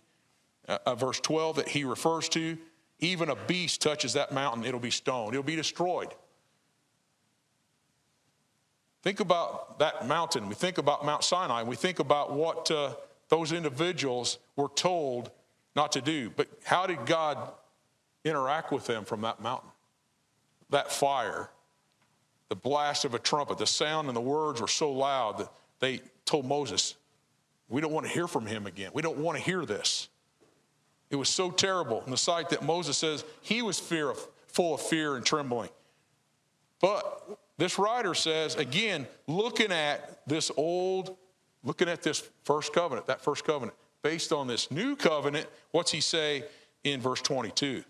uh, 0.68 0.78
uh, 0.86 0.96
verse 0.96 1.20
12 1.20 1.56
that 1.56 1.70
he 1.70 1.84
refers 1.84 2.30
to 2.30 2.58
even 3.00 3.30
a 3.30 3.36
beast 3.36 3.82
touches 3.82 4.14
that 4.14 4.32
mountain, 4.32 4.64
it'll 4.64 4.80
be 4.80 4.92
stoned, 4.92 5.34
it'll 5.34 5.44
be 5.44 5.56
destroyed. 5.56 6.10
Think 9.04 9.20
about 9.20 9.80
that 9.80 10.08
mountain. 10.08 10.48
We 10.48 10.56
think 10.56 10.78
about 10.78 11.06
Mount 11.06 11.26
Sinai. 11.26 11.64
We 11.64 11.76
think 11.76 12.00
about 12.00 12.32
what 12.32 12.72
uh, 12.72 12.94
those 13.28 13.52
individuals 13.52 14.40
were 14.56 14.70
told 14.70 15.30
not 15.76 15.92
to 15.92 16.02
do. 16.02 16.30
But 16.30 16.48
how 16.64 16.88
did 16.88 17.06
God 17.06 17.38
interact 18.24 18.72
with 18.72 18.88
them 18.88 19.04
from 19.04 19.22
that 19.22 19.42
mountain? 19.42 19.70
That 20.70 20.90
fire, 20.90 21.50
the 22.48 22.56
blast 22.56 23.04
of 23.04 23.14
a 23.14 23.20
trumpet, 23.20 23.58
the 23.58 23.68
sound 23.68 24.08
and 24.08 24.16
the 24.16 24.22
words 24.22 24.62
were 24.62 24.70
so 24.70 24.92
loud 24.94 25.40
that 25.40 25.52
they 25.82 26.00
told 26.24 26.46
Moses, 26.46 26.96
We 27.68 27.82
don't 27.82 27.92
want 27.92 28.06
to 28.06 28.12
hear 28.12 28.28
from 28.28 28.46
him 28.46 28.66
again. 28.66 28.92
We 28.94 29.02
don't 29.02 29.18
want 29.18 29.38
to 29.38 29.44
hear 29.44 29.66
this. 29.66 30.08
It 31.10 31.18
was 31.18 31.28
so 31.28 31.52
terrible 31.52 32.02
in 32.06 32.12
the 32.12 32.18
sight 32.18 32.50
that 32.52 32.64
Moses 32.64 32.98
says 32.98 33.26
he 33.42 33.62
was 33.62 33.80
fear 33.80 34.10
of, 34.10 34.28
full 34.48 34.76
of 34.76 34.82
fear 34.82 35.18
and 35.18 35.26
trembling. 35.26 35.70
But 36.80 37.38
this 37.58 37.78
writer 37.78 38.14
says, 38.14 38.56
again, 38.56 39.08
looking 39.28 39.72
at 39.72 40.26
this 40.28 40.52
old, 40.58 41.16
looking 41.64 41.88
at 41.88 42.02
this 42.02 42.28
first 42.44 42.74
covenant, 42.74 43.08
that 43.08 43.22
first 43.22 43.46
covenant, 43.46 43.78
based 44.02 44.34
on 44.34 44.48
this 44.48 44.72
new 44.72 44.96
covenant, 44.96 45.48
what's 45.72 45.92
he 45.92 46.02
say 46.02 46.44
in 46.84 47.00
verse 47.00 47.22
22? 47.22 47.84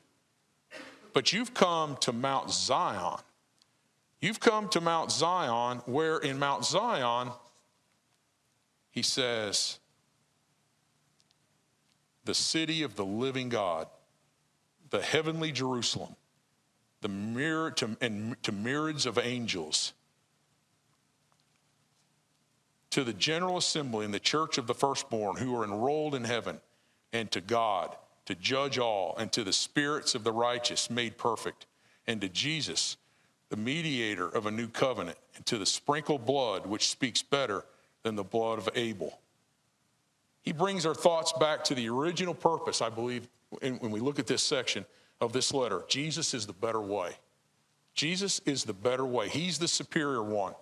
But 1.13 1.31
you've 1.31 1.53
come 1.53 1.97
to 2.01 2.11
Mount 2.11 2.51
Zion. 2.51 3.19
You've 4.19 4.39
come 4.39 4.69
to 4.69 4.81
Mount 4.81 5.11
Zion, 5.11 5.79
where 5.85 6.17
in 6.17 6.39
Mount 6.39 6.65
Zion, 6.65 7.31
he 8.91 9.01
says, 9.01 9.79
the 12.25 12.33
city 12.33 12.83
of 12.83 12.95
the 12.95 13.05
living 13.05 13.49
God, 13.49 13.87
the 14.89 15.01
heavenly 15.01 15.51
Jerusalem, 15.51 16.15
the 17.03 17.09
myriad 17.09 17.77
to, 17.77 17.95
and 18.01 18.41
to 18.41 18.51
myriads 18.51 19.05
of 19.05 19.19
angels, 19.19 19.93
to 22.89 23.03
the 23.03 23.13
general 23.13 23.57
assembly 23.57 24.05
in 24.05 24.11
the 24.11 24.19
church 24.19 24.57
of 24.57 24.65
the 24.65 24.73
firstborn 24.73 25.35
who 25.35 25.55
are 25.55 25.63
enrolled 25.63 26.15
in 26.15 26.23
heaven, 26.23 26.59
and 27.11 27.29
to 27.31 27.41
God 27.41 27.95
to 28.25 28.35
judge 28.35 28.79
all, 28.79 29.15
and 29.17 29.31
to 29.33 29.43
the 29.43 29.51
spirits 29.51 30.15
of 30.15 30.23
the 30.23 30.31
righteous 30.31 30.89
made 30.89 31.17
perfect, 31.17 31.65
and 32.07 32.21
to 32.21 32.29
Jesus, 32.29 32.95
the 33.49 33.57
mediator 33.57 34.29
of 34.29 34.45
a 34.45 34.51
new 34.51 34.67
covenant, 34.67 35.17
and 35.35 35.45
to 35.45 35.57
the 35.57 35.65
sprinkled 35.65 36.25
blood 36.25 36.65
which 36.65 36.89
speaks 36.89 37.21
better 37.21 37.65
than 38.03 38.15
the 38.15 38.23
blood 38.23 38.59
of 38.59 38.69
Abel. 38.75 39.19
He 40.41 40.53
brings 40.53 40.85
our 40.85 40.95
thoughts 40.95 41.33
back 41.33 41.65
to 41.65 41.75
the 41.75 41.89
original 41.89 42.33
purpose, 42.33 42.81
I 42.81 42.89
believe, 42.89 43.27
when 43.59 43.91
we 43.91 43.99
look 43.99 44.19
at 44.19 44.27
this 44.27 44.41
section 44.41 44.85
of 45.21 45.33
this 45.33 45.53
letter. 45.53 45.83
Jesus 45.87 46.33
is 46.33 46.45
the 46.45 46.53
better 46.53 46.81
way. 46.81 47.11
Jesus 47.93 48.39
is 48.45 48.63
the 48.63 48.73
better 48.73 49.05
way. 49.05 49.29
He's 49.29 49.59
the 49.59 49.67
superior 49.67 50.23
one. 50.23 50.53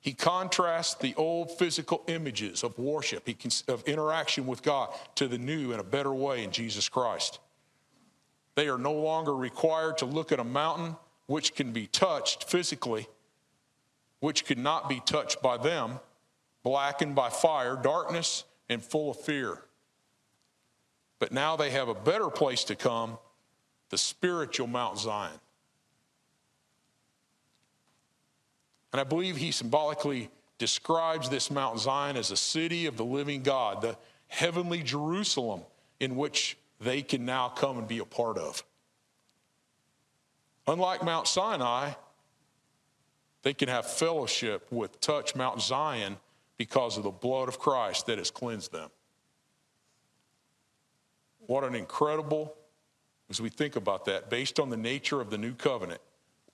He 0.00 0.12
contrasts 0.14 0.94
the 0.94 1.14
old 1.16 1.58
physical 1.58 2.02
images 2.06 2.64
of 2.64 2.78
worship, 2.78 3.28
of 3.68 3.82
interaction 3.84 4.46
with 4.46 4.62
God, 4.62 4.94
to 5.16 5.28
the 5.28 5.38
new 5.38 5.72
in 5.72 5.80
a 5.80 5.84
better 5.84 6.12
way 6.12 6.42
in 6.42 6.50
Jesus 6.52 6.88
Christ. 6.88 7.38
They 8.54 8.68
are 8.68 8.78
no 8.78 8.94
longer 8.94 9.34
required 9.34 9.98
to 9.98 10.06
look 10.06 10.32
at 10.32 10.40
a 10.40 10.44
mountain 10.44 10.96
which 11.26 11.54
can 11.54 11.72
be 11.72 11.86
touched 11.86 12.44
physically, 12.44 13.08
which 14.20 14.46
could 14.46 14.58
not 14.58 14.88
be 14.88 15.00
touched 15.04 15.42
by 15.42 15.58
them, 15.58 16.00
blackened 16.62 17.14
by 17.14 17.28
fire, 17.28 17.76
darkness, 17.76 18.44
and 18.68 18.82
full 18.82 19.10
of 19.10 19.20
fear. 19.20 19.62
But 21.20 21.30
now 21.30 21.54
they 21.54 21.70
have 21.70 21.88
a 21.88 21.94
better 21.94 22.28
place 22.28 22.64
to 22.64 22.74
come 22.74 23.18
the 23.90 23.98
spiritual 23.98 24.66
Mount 24.66 24.98
Zion. 24.98 25.38
And 28.92 29.00
I 29.00 29.04
believe 29.04 29.36
he 29.36 29.52
symbolically 29.52 30.30
describes 30.58 31.28
this 31.28 31.50
Mount 31.50 31.78
Zion 31.78 32.16
as 32.16 32.30
a 32.30 32.36
city 32.36 32.86
of 32.86 32.96
the 32.96 33.04
living 33.04 33.42
God, 33.42 33.82
the 33.82 33.96
heavenly 34.26 34.82
Jerusalem 34.82 35.62
in 36.00 36.16
which 36.16 36.56
they 36.80 37.02
can 37.02 37.24
now 37.24 37.48
come 37.48 37.78
and 37.78 37.86
be 37.86 37.98
a 37.98 38.04
part 38.04 38.38
of. 38.38 38.64
Unlike 40.66 41.04
Mount 41.04 41.28
Sinai, 41.28 41.92
they 43.42 43.54
can 43.54 43.68
have 43.68 43.86
fellowship 43.86 44.66
with 44.70 45.00
touch 45.00 45.34
Mount 45.34 45.60
Zion 45.60 46.16
because 46.56 46.96
of 46.96 47.04
the 47.04 47.10
blood 47.10 47.48
of 47.48 47.58
Christ 47.58 48.06
that 48.06 48.18
has 48.18 48.30
cleansed 48.30 48.72
them. 48.72 48.90
What 51.50 51.64
an 51.64 51.74
incredible, 51.74 52.54
as 53.28 53.40
we 53.40 53.48
think 53.48 53.74
about 53.74 54.04
that, 54.04 54.30
based 54.30 54.60
on 54.60 54.70
the 54.70 54.76
nature 54.76 55.20
of 55.20 55.30
the 55.30 55.36
new 55.36 55.52
covenant, 55.52 56.00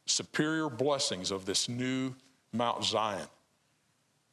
superior 0.07 0.71
blessings 0.71 1.31
of 1.31 1.45
this 1.45 1.69
new 1.69 2.15
Mount 2.51 2.83
Zion. 2.83 3.29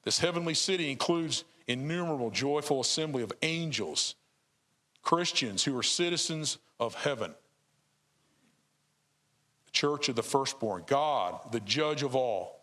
This 0.04 0.20
heavenly 0.20 0.54
city 0.54 0.90
includes 0.90 1.44
innumerable 1.68 2.32
joyful 2.32 2.80
assembly 2.80 3.24
of 3.24 3.34
angels, 3.42 4.16
Christians 5.02 5.66
who 5.66 5.78
are 5.78 5.84
citizens 5.84 6.60
of 6.80 6.96
heaven, 6.96 7.36
the 9.66 9.72
church 9.72 10.08
of 10.08 10.16
the 10.16 10.24
firstborn, 10.24 10.86
God, 10.88 11.52
the 11.52 11.60
judge 11.60 12.04
of 12.04 12.16
all, 12.16 12.62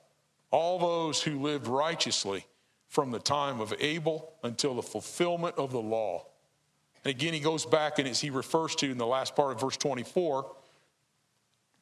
all 0.51 0.79
those 0.79 1.23
who 1.23 1.39
lived 1.39 1.67
righteously 1.67 2.47
from 2.89 3.11
the 3.11 3.19
time 3.19 3.61
of 3.61 3.75
Abel 3.79 4.33
until 4.43 4.75
the 4.75 4.83
fulfillment 4.83 5.57
of 5.59 5.71
the 5.71 5.83
law. 5.83 6.25
And 7.05 7.11
again, 7.11 7.33
he 7.33 7.41
goes 7.41 7.65
back 7.65 7.99
and 7.99 8.07
as 8.07 8.21
he 8.21 8.31
refers 8.31 8.75
to 8.77 8.91
in 8.91 8.99
the 8.99 9.07
last 9.07 9.35
part 9.35 9.53
of 9.53 9.61
verse 9.61 9.77
24, 9.77 10.51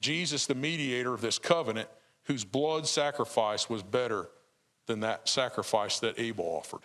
Jesus, 0.01 0.47
the 0.47 0.55
mediator 0.55 1.13
of 1.13 1.21
this 1.21 1.39
covenant, 1.39 1.89
whose 2.25 2.45
blood 2.45 2.87
sacrifice 2.87 3.69
was 3.69 3.83
better 3.83 4.29
than 4.87 5.01
that 5.01 5.29
sacrifice 5.29 5.99
that 6.01 6.19
Abel 6.19 6.45
offered. 6.45 6.83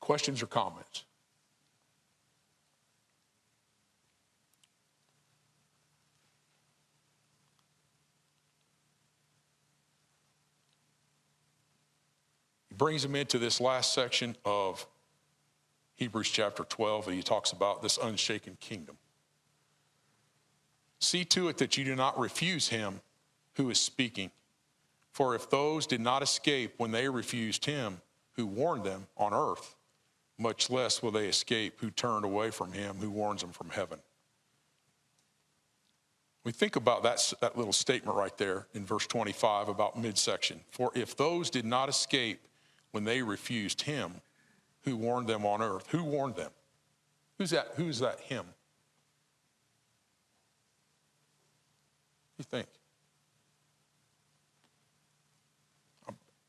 Questions 0.00 0.42
or 0.42 0.46
comments? 0.46 1.04
Brings 12.80 13.04
him 13.04 13.14
into 13.14 13.38
this 13.38 13.60
last 13.60 13.92
section 13.92 14.34
of 14.42 14.86
Hebrews 15.96 16.30
chapter 16.30 16.64
12, 16.64 17.08
and 17.08 17.14
he 17.14 17.22
talks 17.22 17.52
about 17.52 17.82
this 17.82 17.98
unshaken 18.02 18.56
kingdom. 18.58 18.96
See 20.98 21.26
to 21.26 21.48
it 21.48 21.58
that 21.58 21.76
you 21.76 21.84
do 21.84 21.94
not 21.94 22.18
refuse 22.18 22.68
him 22.68 23.02
who 23.56 23.68
is 23.68 23.78
speaking. 23.78 24.30
For 25.12 25.34
if 25.34 25.50
those 25.50 25.86
did 25.86 26.00
not 26.00 26.22
escape 26.22 26.72
when 26.78 26.90
they 26.90 27.06
refused 27.10 27.66
him 27.66 28.00
who 28.36 28.46
warned 28.46 28.84
them 28.84 29.08
on 29.18 29.34
earth, 29.34 29.76
much 30.38 30.70
less 30.70 31.02
will 31.02 31.10
they 31.10 31.28
escape 31.28 31.74
who 31.80 31.90
turned 31.90 32.24
away 32.24 32.50
from 32.50 32.72
him 32.72 32.96
who 32.96 33.10
warns 33.10 33.42
them 33.42 33.52
from 33.52 33.68
heaven. 33.68 33.98
We 36.44 36.52
think 36.52 36.76
about 36.76 37.02
that, 37.02 37.34
that 37.42 37.58
little 37.58 37.74
statement 37.74 38.16
right 38.16 38.38
there 38.38 38.68
in 38.72 38.86
verse 38.86 39.06
25 39.06 39.68
about 39.68 39.98
midsection. 39.98 40.60
For 40.70 40.90
if 40.94 41.14
those 41.14 41.50
did 41.50 41.66
not 41.66 41.90
escape 41.90 42.40
when 42.92 43.04
they 43.04 43.22
refused 43.22 43.82
him 43.82 44.12
who 44.84 44.96
warned 44.96 45.28
them 45.28 45.44
on 45.44 45.62
earth. 45.62 45.86
Who 45.90 46.02
warned 46.04 46.36
them? 46.36 46.50
Who's 47.38 47.50
that? 47.50 47.68
Who's 47.76 47.98
that 48.00 48.20
him? 48.20 48.44
You 52.38 52.44
think? 52.44 52.66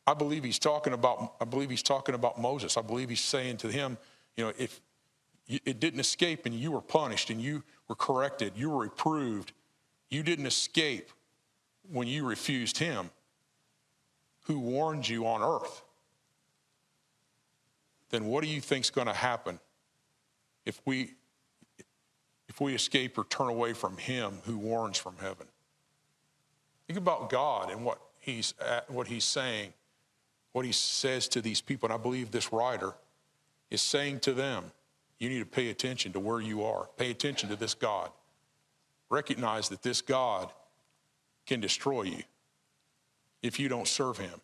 I 0.08 0.14
believe 0.14 0.44
he's 0.44 0.60
talking 0.60 0.94
about. 0.94 1.36
I 1.40 1.46
believe 1.46 1.70
he's 1.70 1.84
talking 1.84 2.16
about 2.16 2.40
Moses. 2.40 2.78
I 2.78 2.82
believe 2.82 3.10
he's 3.10 3.22
saying 3.22 3.58
to 3.58 3.68
him, 3.68 3.98
you 4.36 4.46
know, 4.46 4.54
if 4.58 4.82
it 5.48 5.80
didn't 5.80 6.00
escape 6.00 6.46
and 6.46 6.56
you 6.56 6.72
were 6.72 6.82
punished 6.82 7.30
and 7.30 7.42
you 7.42 7.64
were 7.88 7.96
corrected, 7.96 8.54
you 8.56 8.70
were 8.70 8.80
reproved, 8.80 9.52
you 10.10 10.24
didn't 10.24 10.46
escape 10.46 11.10
when 11.92 12.08
you 12.08 12.26
refused 12.26 12.78
him. 12.78 13.10
Who 14.46 14.60
warned 14.60 15.08
you 15.08 15.28
on 15.28 15.42
earth? 15.42 15.84
Then 18.12 18.26
what 18.26 18.44
do 18.44 18.50
you 18.50 18.62
think 18.62 18.86
is 18.86 18.90
going 18.90 19.08
to 19.08 19.14
happen 19.14 19.60
if 20.66 20.82
we 20.86 21.14
if 22.48 22.60
we 22.60 22.76
escape 22.76 23.18
or 23.18 23.24
turn 23.24 23.48
away 23.48 23.72
from 23.72 23.96
him 23.98 24.40
who 24.46 24.58
warns 24.58 24.98
from 24.98 25.16
heaven? 25.20 25.48
Think 26.88 27.00
about 27.00 27.30
God 27.30 27.72
and 27.72 27.86
what 27.86 28.00
he's 28.20 28.54
at, 28.60 28.90
what 28.92 29.08
he's 29.08 29.24
saying, 29.24 29.74
what 30.52 30.66
he 30.66 30.74
says 30.74 31.30
to 31.30 31.42
these 31.42 31.62
people. 31.62 31.88
And 31.88 31.94
I 31.94 31.98
believe 31.98 32.32
this 32.32 32.52
writer 32.52 32.94
is 33.70 33.82
saying 33.82 34.20
to 34.22 34.34
them, 34.34 34.66
you 35.18 35.30
need 35.30 35.40
to 35.40 35.46
pay 35.46 35.70
attention 35.70 36.12
to 36.14 36.20
where 36.20 36.42
you 36.42 36.64
are. 36.64 36.90
Pay 36.98 37.12
attention 37.12 37.48
to 37.50 37.56
this 37.56 37.74
God. 37.74 38.10
Recognize 39.10 39.70
that 39.70 39.84
this 39.84 40.02
God 40.02 40.52
can 41.46 41.62
destroy 41.62 42.04
you 42.04 42.24
if 43.42 43.60
you 43.60 43.70
don't 43.70 43.88
serve 43.88 44.18
him. 44.18 44.42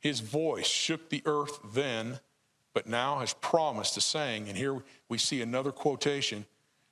His 0.00 0.20
voice 0.20 0.66
shook 0.66 1.10
the 1.10 1.22
earth 1.26 1.58
then 1.74 2.20
but 2.74 2.86
now 2.88 3.20
has 3.20 3.32
promised 3.34 3.96
a 3.96 4.00
saying. 4.00 4.48
And 4.48 4.58
here 4.58 4.82
we 5.08 5.16
see 5.16 5.40
another 5.40 5.72
quotation 5.72 6.44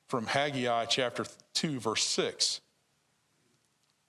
from 0.06 0.26
Haggai 0.26 0.86
chapter 0.86 1.26
2, 1.54 1.80
verse 1.80 2.04
6. 2.04 2.60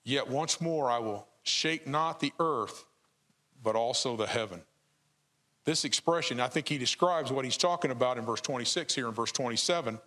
Yet 0.06 0.30
once 0.30 0.62
more 0.62 0.90
I 0.90 1.00
will 1.00 1.28
shake 1.42 1.88
not 1.88 2.20
the 2.20 2.32
earth, 2.40 2.86
but 3.62 3.76
also 3.76 4.16
the 4.16 4.28
heaven. 4.28 4.62
This 5.66 5.84
expression, 5.84 6.40
I 6.40 6.48
think 6.48 6.68
he 6.68 6.78
describes 6.78 7.32
what 7.32 7.44
he's 7.44 7.58
talking 7.58 7.90
about 7.90 8.18
in 8.18 8.26
verse 8.26 8.42
26 8.42 8.94
here 8.94 9.08
in 9.08 9.14
verse 9.14 9.32
27. 9.32 10.00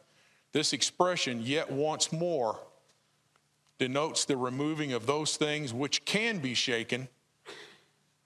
This 0.53 0.73
expression, 0.73 1.41
yet 1.43 1.71
once 1.71 2.13
more, 2.13 2.61
denotes 3.79 4.25
the 4.25 4.37
removing 4.37 4.93
of 4.93 5.07
those 5.07 5.37
things 5.37 5.73
which 5.75 6.05
can 6.05 6.39
be 6.39 6.55
shaken 6.55 7.09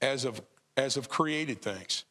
as 0.02 0.24
of, 0.24 0.42
as 0.76 0.96
of 0.96 1.08
created 1.08 1.62
things 1.62 2.04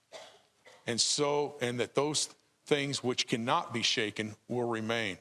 and 0.88 1.00
so, 1.00 1.56
and 1.62 1.80
that 1.80 1.96
those 1.96 2.30
things 2.66 3.04
which 3.04 3.28
cannot 3.28 3.74
be 3.74 3.82
shaken 3.82 4.36
will 4.48 4.68
remain. 4.68 5.18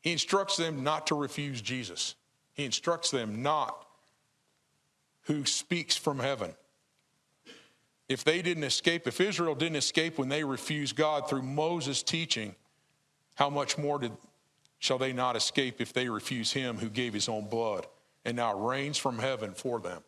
He 0.00 0.12
instructs 0.12 0.56
them 0.56 0.82
not 0.82 1.06
to 1.08 1.14
refuse 1.14 1.60
Jesus. 1.60 2.14
He 2.54 2.64
instructs 2.64 3.10
them 3.10 3.42
not 3.42 3.86
who 5.22 5.44
speaks 5.44 5.96
from 5.96 6.18
heaven. 6.18 6.54
If 8.08 8.24
they 8.24 8.42
didn't 8.42 8.64
escape, 8.64 9.06
if 9.06 9.20
Israel 9.20 9.54
didn't 9.54 9.76
escape 9.76 10.18
when 10.18 10.28
they 10.28 10.42
refused 10.42 10.96
God 10.96 11.28
through 11.28 11.42
Moses' 11.42 12.02
teaching, 12.02 12.56
how 13.36 13.48
much 13.50 13.78
more 13.78 13.98
did, 13.98 14.12
shall 14.78 14.98
they 14.98 15.12
not 15.12 15.36
escape 15.36 15.80
if 15.80 15.92
they 15.92 16.08
refuse 16.08 16.52
him 16.52 16.78
who 16.78 16.88
gave 16.88 17.14
his 17.14 17.28
own 17.28 17.48
blood 17.48 17.86
and 18.24 18.36
now 18.36 18.58
reigns 18.58 18.98
from 18.98 19.18
heaven 19.18 19.54
for 19.54 19.78
them? 19.78 20.02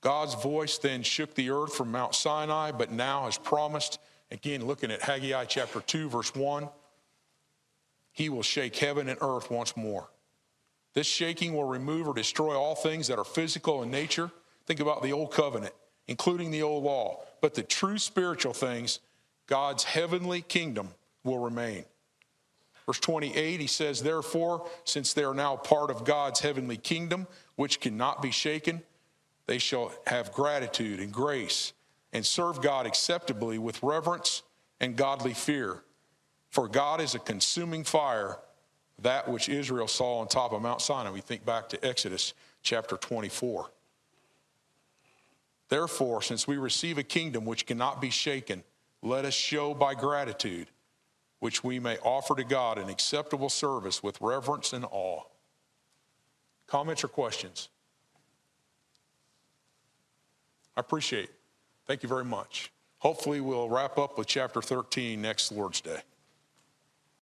God's 0.00 0.34
voice 0.34 0.78
then 0.78 1.02
shook 1.02 1.34
the 1.34 1.50
earth 1.50 1.74
from 1.74 1.90
Mount 1.90 2.14
Sinai, 2.14 2.70
but 2.72 2.92
now 2.92 3.24
has 3.24 3.36
promised, 3.36 3.98
again, 4.30 4.64
looking 4.64 4.90
at 4.90 5.02
Haggai 5.02 5.44
chapter 5.46 5.80
2, 5.80 6.08
verse 6.08 6.34
1, 6.34 6.68
he 8.12 8.28
will 8.28 8.42
shake 8.42 8.76
heaven 8.76 9.08
and 9.08 9.18
earth 9.20 9.50
once 9.50 9.76
more. 9.76 10.08
This 10.94 11.06
shaking 11.06 11.54
will 11.54 11.64
remove 11.64 12.08
or 12.08 12.14
destroy 12.14 12.56
all 12.56 12.74
things 12.74 13.08
that 13.08 13.18
are 13.18 13.24
physical 13.24 13.82
in 13.82 13.90
nature. 13.90 14.30
Think 14.66 14.80
about 14.80 15.02
the 15.02 15.12
old 15.12 15.32
covenant, 15.32 15.74
including 16.06 16.50
the 16.50 16.62
old 16.62 16.84
law. 16.84 17.20
But 17.40 17.54
the 17.54 17.62
true 17.62 17.98
spiritual 17.98 18.52
things, 18.52 19.00
God's 19.46 19.84
heavenly 19.84 20.42
kingdom, 20.42 20.90
will 21.22 21.38
remain. 21.38 21.84
Verse 22.86 23.00
28, 23.00 23.60
he 23.60 23.66
says, 23.66 24.02
Therefore, 24.02 24.66
since 24.84 25.12
they 25.12 25.22
are 25.22 25.34
now 25.34 25.56
part 25.56 25.90
of 25.90 26.04
God's 26.04 26.40
heavenly 26.40 26.78
kingdom, 26.78 27.26
which 27.56 27.80
cannot 27.80 28.22
be 28.22 28.30
shaken, 28.30 28.82
they 29.48 29.58
shall 29.58 29.90
have 30.06 30.30
gratitude 30.30 31.00
and 31.00 31.10
grace 31.10 31.72
and 32.12 32.24
serve 32.24 32.62
God 32.62 32.86
acceptably 32.86 33.58
with 33.58 33.82
reverence 33.82 34.42
and 34.78 34.94
godly 34.94 35.32
fear. 35.32 35.82
For 36.50 36.68
God 36.68 37.00
is 37.00 37.14
a 37.14 37.18
consuming 37.18 37.82
fire, 37.82 38.36
that 39.00 39.26
which 39.26 39.48
Israel 39.48 39.88
saw 39.88 40.18
on 40.18 40.28
top 40.28 40.52
of 40.52 40.60
Mount 40.60 40.82
Sinai. 40.82 41.10
We 41.10 41.22
think 41.22 41.46
back 41.46 41.70
to 41.70 41.84
Exodus 41.84 42.34
chapter 42.62 42.98
24. 42.98 43.70
Therefore, 45.70 46.20
since 46.20 46.46
we 46.46 46.58
receive 46.58 46.98
a 46.98 47.02
kingdom 47.02 47.46
which 47.46 47.64
cannot 47.64 48.02
be 48.02 48.10
shaken, 48.10 48.62
let 49.02 49.24
us 49.24 49.34
show 49.34 49.72
by 49.72 49.94
gratitude, 49.94 50.68
which 51.40 51.64
we 51.64 51.78
may 51.78 51.96
offer 51.98 52.34
to 52.34 52.44
God 52.44 52.76
an 52.76 52.90
acceptable 52.90 53.48
service 53.48 54.02
with 54.02 54.20
reverence 54.20 54.74
and 54.74 54.84
awe. 54.90 55.22
Comments 56.66 57.02
or 57.02 57.08
questions? 57.08 57.70
I 60.78 60.80
appreciate 60.80 61.24
it. 61.24 61.34
Thank 61.88 62.04
you 62.04 62.08
very 62.08 62.24
much. 62.24 62.70
Hopefully, 62.98 63.40
we'll 63.40 63.68
wrap 63.68 63.98
up 63.98 64.16
with 64.16 64.28
chapter 64.28 64.62
13 64.62 65.20
next 65.20 65.50
Lord's 65.50 65.80
Day. 65.80 65.98